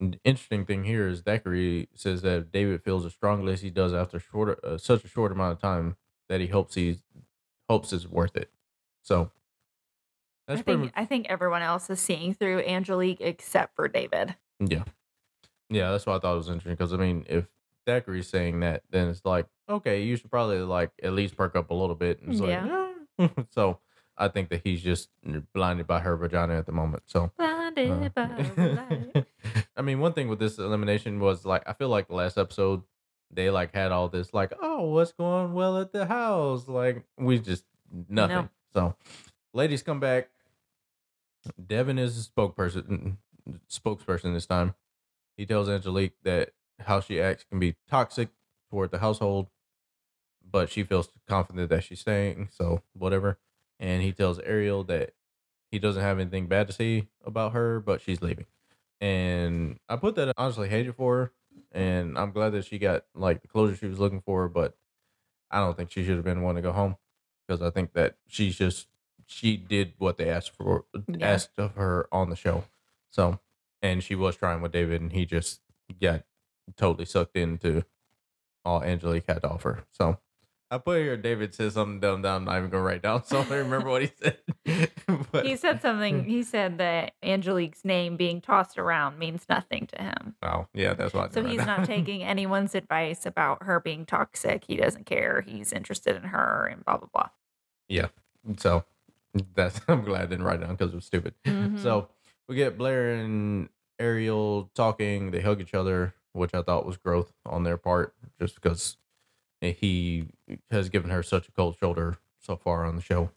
[0.00, 3.92] the interesting thing here is Thakur says that David feels as strongly as he does
[3.92, 4.22] after
[4.64, 5.96] uh, such a short amount of time
[6.28, 6.98] that he hopes he
[7.72, 8.50] hopes is worth it.
[9.02, 9.30] So
[10.46, 14.34] that's I pretty think I think everyone else is seeing through Angelique except for David.
[14.60, 14.84] yeah,
[15.70, 15.90] yeah.
[15.90, 17.46] That's why I thought it was interesting because I mean, if
[17.86, 21.70] Thakur's saying that, then it's like okay, you should probably like at least perk up
[21.70, 22.20] a little bit.
[22.22, 22.90] And Yeah.
[23.18, 23.78] like, "Eh." so
[24.18, 25.08] I think that he's just
[25.54, 27.04] blinded by her vagina at the moment.
[27.06, 27.32] So.
[27.38, 29.24] Blinded Uh, by.
[29.76, 32.82] I mean, one thing with this elimination was like I feel like the last episode
[33.32, 36.68] they like had all this like, oh, what's going well at the house?
[36.68, 37.64] Like we just
[38.08, 38.36] nothing.
[38.36, 38.48] No.
[38.74, 38.94] So,
[39.52, 40.28] ladies come back.
[41.64, 43.16] Devin is a spokesperson.
[43.70, 44.74] Spokesperson this time.
[45.36, 48.28] He tells Angelique that how she acts can be toxic
[48.70, 49.48] toward the household,
[50.48, 52.48] but she feels confident that she's staying.
[52.52, 53.38] So whatever.
[53.80, 55.14] And he tells Ariel that
[55.70, 58.46] he doesn't have anything bad to say about her, but she's leaving.
[59.00, 61.32] And I put that honestly hated for her,
[61.72, 64.48] and I'm glad that she got like the closure she was looking for.
[64.48, 64.76] But
[65.50, 66.96] I don't think she should have been one to go home
[67.46, 68.88] because I think that she's just
[69.26, 71.26] she did what they asked for Yeah.
[71.26, 72.64] asked of her on the show.
[73.10, 73.40] So
[73.80, 75.60] and she was trying with David, and he just
[76.00, 76.24] got
[76.76, 77.84] totally sucked into
[78.64, 79.84] all Angelique had to offer.
[79.90, 80.18] So
[80.72, 82.36] I put here David says something dumb down.
[82.36, 84.38] I'm not even gonna write down, so I don't remember what he said.
[85.30, 86.24] but, He said something.
[86.24, 90.34] He said that Angelique's name being tossed around means nothing to him.
[90.42, 91.34] oh yeah, that's what.
[91.34, 94.64] So he's write not taking anyone's advice about her being toxic.
[94.66, 95.42] He doesn't care.
[95.46, 97.28] He's interested in her and blah blah blah.
[97.90, 98.08] Yeah.
[98.56, 98.86] So
[99.54, 101.34] that's I'm glad I didn't write it down because it was stupid.
[101.44, 101.82] Mhm.
[101.82, 102.08] So
[102.48, 103.68] we get Blair and
[103.98, 105.32] Ariel talking.
[105.32, 108.96] They hug each other, which I thought was growth on their part, just because
[109.70, 110.26] he
[110.70, 113.30] has given her such a cold shoulder so far on the show.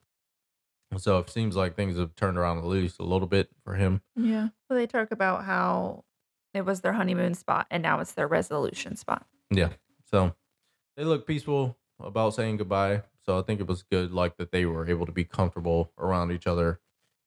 [0.97, 4.01] So it seems like things have turned around at least a little bit for him.
[4.15, 4.49] Yeah.
[4.69, 6.05] Well, they talk about how
[6.53, 9.25] it was their honeymoon spot and now it's their resolution spot.
[9.51, 9.69] Yeah.
[10.09, 10.35] So
[10.95, 13.03] they look peaceful about saying goodbye.
[13.25, 16.31] So I think it was good, like that they were able to be comfortable around
[16.31, 16.79] each other,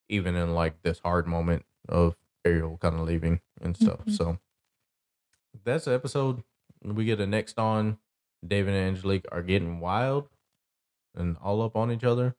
[0.08, 4.04] even in like this hard moment of Ariel kind of leaving and stuff.
[4.06, 4.16] Mhm.
[4.16, 4.38] So
[5.64, 6.42] that's the episode.
[6.82, 7.98] We get a next on.
[8.46, 10.28] David and Angelique are getting wild
[11.16, 12.36] and all up on each other.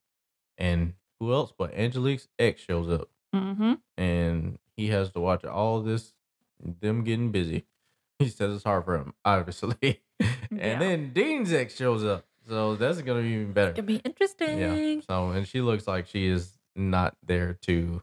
[0.58, 3.74] And who else but Angelique's ex shows up Mm-hmm.
[3.96, 6.14] and he has to watch all this
[6.60, 7.66] them getting busy.
[8.20, 10.02] He says it's hard for him, obviously.
[10.20, 10.78] and Yeah.
[10.80, 12.26] then Dean's ex shows up.
[12.50, 13.72] So that's gonna be even better.
[13.72, 14.58] It could be interesting.
[14.58, 15.02] Yeah.
[15.08, 18.02] So and she looks like she is not there to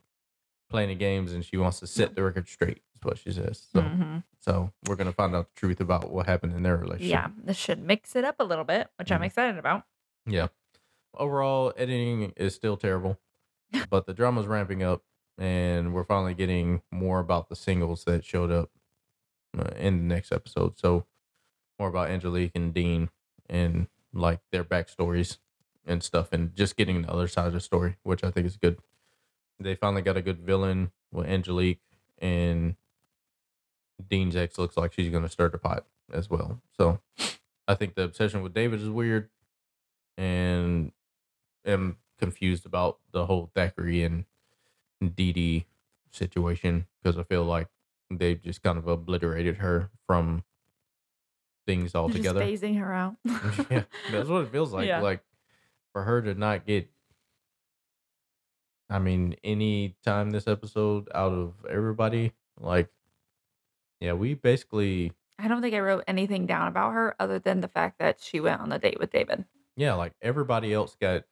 [0.70, 3.66] play any games and she wants to set the record straight, is what she says.
[3.72, 4.24] So Mhm.
[4.40, 7.10] so we're gonna find out the truth about what happened in their relationship.
[7.10, 7.28] Yeah.
[7.36, 9.26] This should mix it up a little bit, which I'm Mhm.
[9.26, 9.84] excited about.
[10.26, 10.48] Yeah.
[11.14, 13.18] Overall, editing is still terrible,
[13.90, 15.02] but the drama's ramping up,
[15.38, 18.70] and we're finally getting more about the singles that showed up
[19.58, 20.78] uh, in the next episode.
[20.78, 21.06] So,
[21.78, 23.08] more about Angelique and Dean
[23.48, 25.38] and like their backstories
[25.86, 28.56] and stuff, and just getting the other side of the story, which I think is
[28.58, 28.78] good.
[29.58, 31.80] They finally got a good villain with Angelique,
[32.18, 32.76] and
[34.08, 36.60] Dean's ex looks like she's going to stir the pot as well.
[36.76, 37.00] So,
[37.68, 39.28] I think the obsession with David is weird
[40.16, 40.92] and
[41.64, 44.24] am confused about the whole Thakur and
[45.00, 45.66] Dee Dee
[46.10, 47.68] situation because I feel like
[48.10, 50.44] they've just kind of obliterated her from
[51.66, 52.40] things altogether.
[52.40, 53.16] Just phasing her out.
[53.70, 54.86] yeah, that's what it feels like.
[54.86, 55.00] Yeah.
[55.00, 55.20] Like
[55.92, 56.88] for her to not get,
[58.88, 62.88] I mean, any time this episode out of everybody, like,
[64.00, 67.68] yeah, we basically, I don't think I wrote anything down about her other than the
[67.68, 69.44] fact that she went on a date with David.
[69.76, 71.24] yeah, like everybody else got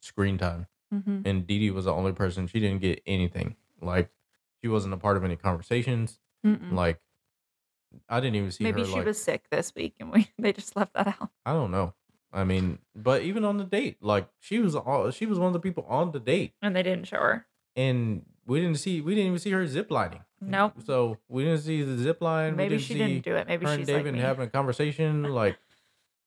[0.00, 0.66] screen time.
[0.94, 1.20] Mm-hmm.
[1.26, 3.56] and Dee Dee was the only person she didn't get anything.
[3.82, 4.08] Like
[4.62, 6.18] she wasn't a part of any conversations.
[6.42, 6.98] Like
[8.08, 8.86] I didn't even see Maybe her.
[8.86, 11.28] she like, was sick this week and we they just left that out.
[11.44, 11.92] I don't know.
[12.32, 15.52] I mean, but even on the date, like she was all she was one of
[15.52, 17.46] the people on the date, And they didn't show her.
[17.76, 20.20] and we didn't see we didn't even see her zip lining.
[20.40, 20.74] Nope.
[20.84, 22.54] So we didn't see the zip line.
[22.56, 23.46] Maybe didn't she didn't do it.
[23.48, 24.20] Maybe she's David like me.
[24.20, 25.22] having a conversation.
[25.34, 25.58] Like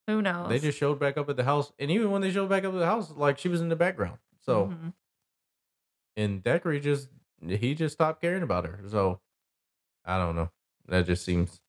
[0.07, 0.49] Who knows?
[0.49, 2.73] they just showed back up at the house, and even when they showed back up
[2.73, 4.17] at the house, like she was in the background.
[4.39, 4.67] So.
[4.67, 4.93] Mhm.
[6.17, 7.07] and Thakur just
[7.47, 8.81] he just stopped caring about her.
[8.87, 9.19] So
[10.05, 10.51] I don't know.
[10.87, 11.61] That just seems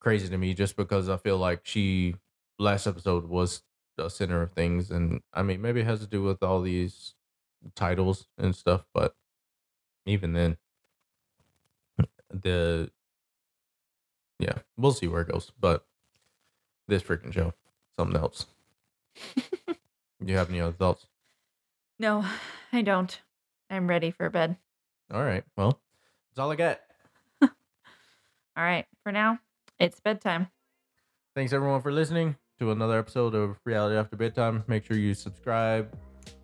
[0.00, 2.14] crazy to me just because I feel like she
[2.58, 3.62] last episode was
[3.96, 7.14] the center of things and I mean maybe it has to do with all these
[7.74, 9.14] titles and stuff, but
[10.06, 10.56] even then
[12.30, 12.90] the
[14.38, 15.52] yeah, we'll see where it goes.
[15.58, 15.86] But
[16.88, 17.52] this freaking show,
[17.98, 18.46] something else.
[20.24, 21.06] you have any other thoughts?
[21.98, 22.24] No,
[22.72, 23.18] I don't.
[23.70, 24.56] I'm ready for bed.
[25.12, 25.44] All right.
[25.56, 25.80] Well,
[26.30, 26.80] that's all I got.
[27.42, 27.48] All
[28.56, 28.86] right.
[29.02, 29.38] For now,
[29.78, 30.48] it's bedtime.
[31.34, 34.64] Thanks everyone for listening to another episode of Reality After Bedtime.
[34.66, 35.94] Make sure you subscribe,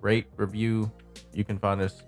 [0.00, 0.90] rate, review.
[1.32, 2.02] You can find us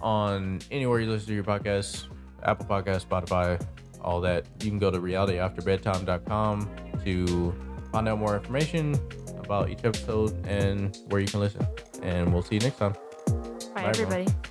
[0.00, 2.06] on anywhere you listen to your podcasts,
[2.44, 3.60] Apple Podcast, Spotify,
[4.00, 4.46] all that.
[4.62, 6.70] You can go to realityafterbedtime.com
[7.04, 7.54] to
[7.92, 8.94] find out more information
[9.38, 11.66] about each episode and where you can listen.
[12.02, 12.92] And we'll see you next time.
[12.94, 14.12] Bye, Bye, everyone.
[14.12, 14.49] everybody.